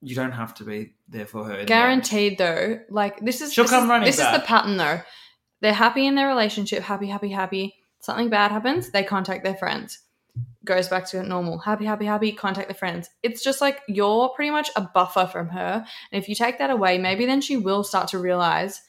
you 0.02 0.14
don't 0.14 0.32
have 0.32 0.54
to 0.54 0.64
be 0.64 0.94
there 1.09 1.26
for 1.26 1.44
her. 1.44 1.50
in 1.50 1.54
the 1.56 1.61
end. 1.61 1.68
Guaranteed 1.68 2.38
though, 2.38 2.80
like 2.88 3.20
this 3.20 3.40
is 3.40 3.52
She'll 3.52 3.64
this 3.64 3.70
come 3.70 3.85
is, 3.85 3.88
running 3.90 4.06
This 4.06 4.18
is 4.18 4.32
the 4.32 4.42
pattern 4.47 4.76
though. 4.76 5.00
They're 5.61 5.75
happy 5.75 6.06
in 6.06 6.14
their 6.14 6.28
relationship, 6.28 6.82
happy, 6.82 7.06
happy, 7.09 7.28
happy. 7.30 7.75
Something 8.00 8.30
bad 8.30 8.50
happens, 8.50 8.90
they 8.90 9.04
contact 9.04 9.44
their 9.44 9.56
friends. 9.56 9.99
Goes 10.70 10.86
back 10.86 11.04
to 11.10 11.20
normal. 11.24 11.58
Happy, 11.58 11.84
happy, 11.84 12.04
happy, 12.06 12.30
contact 12.30 12.68
the 12.68 12.74
friends. 12.74 13.10
It's 13.24 13.42
just 13.42 13.60
like 13.60 13.80
you're 13.88 14.28
pretty 14.28 14.52
much 14.52 14.70
a 14.76 14.82
buffer 14.82 15.26
from 15.26 15.48
her. 15.48 15.84
And 16.12 16.22
if 16.22 16.28
you 16.28 16.36
take 16.36 16.58
that 16.58 16.70
away, 16.70 16.96
maybe 16.96 17.26
then 17.26 17.40
she 17.40 17.56
will 17.56 17.82
start 17.82 18.06
to 18.10 18.18
realize 18.20 18.80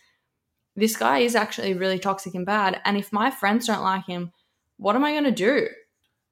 this 0.76 0.96
guy 0.96 1.20
is 1.20 1.36
actually 1.36 1.74
really 1.74 1.98
toxic 1.98 2.36
and 2.36 2.46
bad. 2.46 2.80
And 2.86 2.98
if 2.98 3.12
my 3.12 3.32
friends 3.32 3.66
don't 3.66 3.82
like 3.82 4.06
him, 4.06 4.32
what 4.78 4.96
am 4.96 5.04
I 5.04 5.12
going 5.14 5.24
to 5.24 5.32
do? 5.32 5.70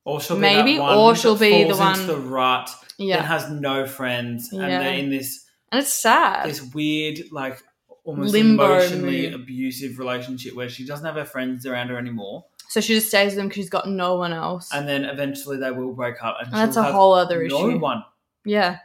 Or 0.06 0.22
she'll 0.22 0.38
Maybe, 0.38 0.74
be 0.74 0.78
that 0.78 0.84
one 0.84 0.98
or 1.00 1.16
she'll 1.16 1.34
that 1.34 1.40
be 1.50 1.64
the 1.64 1.76
one- 1.76 2.06
the 2.06 2.18
rut 2.18 2.70
Yeah. 3.00 3.18
and 3.18 3.26
has 3.26 3.50
no 3.50 3.88
friends, 3.88 4.54
and 4.54 4.62
they're 4.62 4.94
in 4.94 5.10
this 5.10 5.46
and 5.72 5.82
it's 5.82 5.92
sad. 5.92 6.48
this 6.48 6.62
weird, 6.76 7.22
like 7.32 7.58
almost 8.04 8.34
Limbo 8.34 8.66
emotionally 8.66 9.32
mood. 9.32 9.34
abusive 9.34 9.98
relationship 9.98 10.54
where 10.54 10.70
she 10.70 10.86
doesn't 10.86 11.06
have 11.08 11.16
her 11.16 11.26
friends 11.26 11.66
around 11.66 11.88
her 11.88 11.98
anymore, 11.98 12.46
So 12.70 12.82
she 12.82 12.94
just 12.94 13.08
stays 13.08 13.32
with 13.34 13.40
him 13.40 13.48
because 13.50 13.62
she's 13.64 13.70
got 13.70 13.90
no 13.90 14.16
one 14.16 14.32
else. 14.32 14.70
and 14.72 14.88
then 14.88 15.04
eventually 15.04 15.58
they 15.58 15.72
will 15.72 15.94
break 15.94 16.24
up, 16.24 16.38
and 16.40 16.48
And 16.54 16.56
that's 16.56 16.78
a 16.78 16.84
whole 16.84 17.14
other 17.14 17.46
no 17.48 17.68
issue. 17.70 17.80
one. 17.80 18.04
Yeah. 18.46 18.78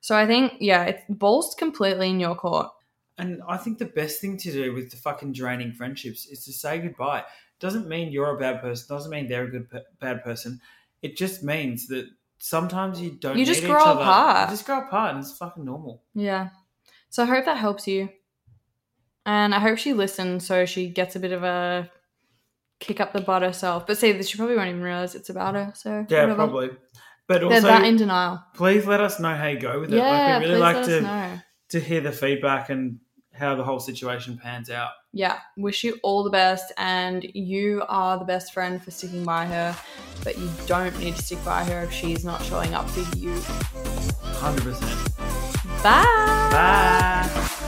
So 0.00 0.14
I 0.16 0.26
think, 0.26 0.54
yeah, 0.60 0.84
it's 0.84 1.02
balls 1.08 1.54
completely 1.58 2.08
in 2.10 2.20
your 2.20 2.34
court. 2.36 2.68
And 3.16 3.42
I 3.48 3.56
think 3.56 3.78
the 3.78 3.86
best 3.86 4.20
thing 4.20 4.36
to 4.38 4.52
do 4.52 4.72
with 4.74 4.90
the 4.90 4.96
fucking 4.96 5.32
draining 5.32 5.72
friendships 5.72 6.26
is 6.26 6.44
to 6.44 6.52
say 6.52 6.78
goodbye. 6.78 7.24
Doesn't 7.58 7.88
mean 7.88 8.12
you're 8.12 8.36
a 8.36 8.38
bad 8.38 8.60
person. 8.60 8.86
Doesn't 8.94 9.10
mean 9.10 9.26
they're 9.26 9.44
a 9.44 9.50
good 9.50 9.66
bad 10.00 10.22
person. 10.22 10.60
It 11.02 11.16
just 11.16 11.42
means 11.42 11.88
that 11.88 12.06
sometimes 12.38 13.00
you 13.00 13.10
don't. 13.10 13.36
You 13.36 13.44
just 13.44 13.64
grow 13.64 13.80
each 13.80 13.86
other. 13.86 14.00
apart. 14.02 14.48
You 14.50 14.52
just 14.54 14.66
grow 14.66 14.78
apart, 14.86 15.14
and 15.14 15.18
it's 15.24 15.32
fucking 15.36 15.64
normal. 15.64 16.02
Yeah. 16.14 16.50
So 17.10 17.24
I 17.24 17.26
hope 17.26 17.46
that 17.46 17.56
helps 17.56 17.88
you. 17.88 18.10
And 19.26 19.54
I 19.54 19.58
hope 19.58 19.78
she 19.78 19.92
listens 19.94 20.46
so 20.46 20.64
she 20.66 20.88
gets 20.88 21.16
a 21.16 21.20
bit 21.20 21.32
of 21.32 21.42
a 21.42 21.90
kick 22.80 23.00
up 23.00 23.12
the 23.12 23.20
butt 23.20 23.42
herself. 23.42 23.86
But 23.86 23.98
see, 23.98 24.22
she 24.22 24.36
probably 24.38 24.56
won't 24.56 24.68
even 24.68 24.82
realize 24.82 25.14
it's 25.14 25.30
about 25.30 25.54
her. 25.54 25.72
So 25.74 26.06
Yeah, 26.08 26.22
whatever. 26.22 26.34
probably. 26.34 26.70
But 27.26 27.46
They're 27.48 27.60
that 27.60 27.84
in 27.84 27.96
denial. 27.96 28.42
please 28.54 28.86
let 28.86 29.00
us 29.00 29.20
know 29.20 29.34
how 29.34 29.48
you 29.48 29.58
go 29.60 29.80
with 29.80 29.92
it. 29.92 29.96
Yeah, 29.98 30.36
like, 30.36 30.42
we 30.42 30.48
really 30.48 30.60
like 30.60 30.86
to 30.86 31.00
know. 31.02 31.38
to 31.70 31.80
hear 31.80 32.00
the 32.00 32.12
feedback 32.12 32.70
and 32.70 33.00
how 33.34 33.54
the 33.54 33.62
whole 33.64 33.78
situation 33.80 34.38
pans 34.42 34.70
out. 34.70 34.90
Yeah, 35.12 35.38
wish 35.56 35.84
you 35.84 35.98
all 36.02 36.22
the 36.24 36.30
best, 36.30 36.72
and 36.78 37.22
you 37.34 37.82
are 37.88 38.18
the 38.18 38.24
best 38.24 38.52
friend 38.54 38.82
for 38.82 38.90
sticking 38.90 39.24
by 39.24 39.44
her. 39.46 39.76
But 40.24 40.38
you 40.38 40.48
don't 40.66 40.98
need 40.98 41.16
to 41.16 41.22
stick 41.22 41.44
by 41.44 41.64
her 41.64 41.82
if 41.84 41.92
she's 41.92 42.24
not 42.24 42.42
showing 42.42 42.72
up 42.74 42.88
for 42.90 43.00
you. 43.16 43.34
Hundred 44.22 44.62
percent. 44.64 45.14
Bye. 45.82 46.48
Bye. 46.50 47.64